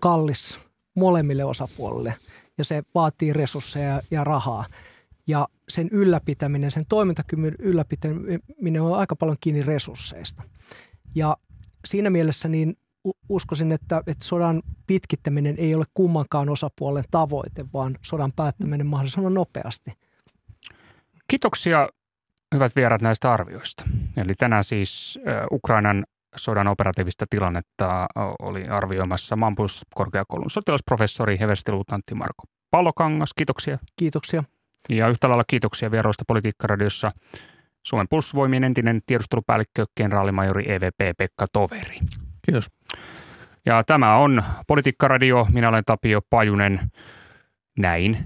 kallis 0.00 0.60
molemmille 0.96 1.44
osapuolille 1.44 2.14
ja 2.58 2.64
se 2.64 2.82
vaatii 2.94 3.32
resursseja 3.32 4.02
ja 4.10 4.24
rahaa. 4.24 4.64
Ja 5.26 5.48
sen 5.68 5.88
ylläpitäminen, 5.92 6.70
sen 6.70 6.86
toimintakyvyn 6.88 7.54
ylläpitäminen 7.58 8.82
on 8.82 8.98
aika 8.98 9.16
paljon 9.16 9.36
kiinni 9.40 9.62
resursseista. 9.62 10.42
Ja 11.14 11.36
siinä 11.84 12.10
mielessä 12.10 12.48
niin 12.48 12.76
uskoisin, 13.28 13.72
että, 13.72 14.02
että 14.06 14.24
sodan 14.24 14.62
pitkittäminen 14.86 15.54
ei 15.58 15.74
ole 15.74 15.84
kummankaan 15.94 16.48
osapuolen 16.48 17.04
tavoite, 17.10 17.64
vaan 17.72 17.98
sodan 18.02 18.32
päättäminen 18.32 18.86
mahdollisimman 18.86 19.34
nopeasti. 19.34 19.92
Kiitoksia 21.28 21.88
hyvät 22.54 22.76
vierat 22.76 23.02
näistä 23.02 23.32
arvioista. 23.32 23.84
Eli 24.16 24.34
tänään 24.34 24.64
siis 24.64 25.18
Ukrainan 25.52 26.04
sodan 26.36 26.68
operatiivista 26.68 27.26
tilannetta 27.30 28.06
oli 28.38 28.68
arvioimassa 28.68 29.36
maanpuolustuskorkeakoulun 29.36 30.50
sotilasprofessori 30.50 31.38
Hevestiluutantti 31.40 32.14
Marko 32.14 32.42
Palokangas. 32.70 33.34
Kiitoksia. 33.34 33.78
Kiitoksia. 33.96 34.44
Ja 34.88 35.08
yhtä 35.08 35.28
lailla 35.28 35.44
kiitoksia 35.46 35.90
vieroista 35.90 36.24
Politiikkaradiossa 36.26 37.12
Suomen 37.82 38.06
puolustusvoimien 38.10 38.64
entinen 38.64 39.00
tiedustelupäällikkö, 39.06 39.84
kenraalimajori 39.94 40.72
EVP 40.72 41.16
Pekka 41.18 41.46
Toveri. 41.52 41.98
Kiitos. 42.44 42.70
Ja 43.66 43.84
tämä 43.84 44.16
on 44.16 44.42
Politiikkaradio. 44.66 45.46
Minä 45.52 45.68
olen 45.68 45.84
Tapio 45.86 46.20
Pajunen. 46.30 46.80
Näin 47.78 48.18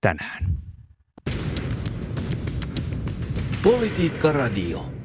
tänään. 0.00 0.56
Politiikkaradio. 3.62 4.95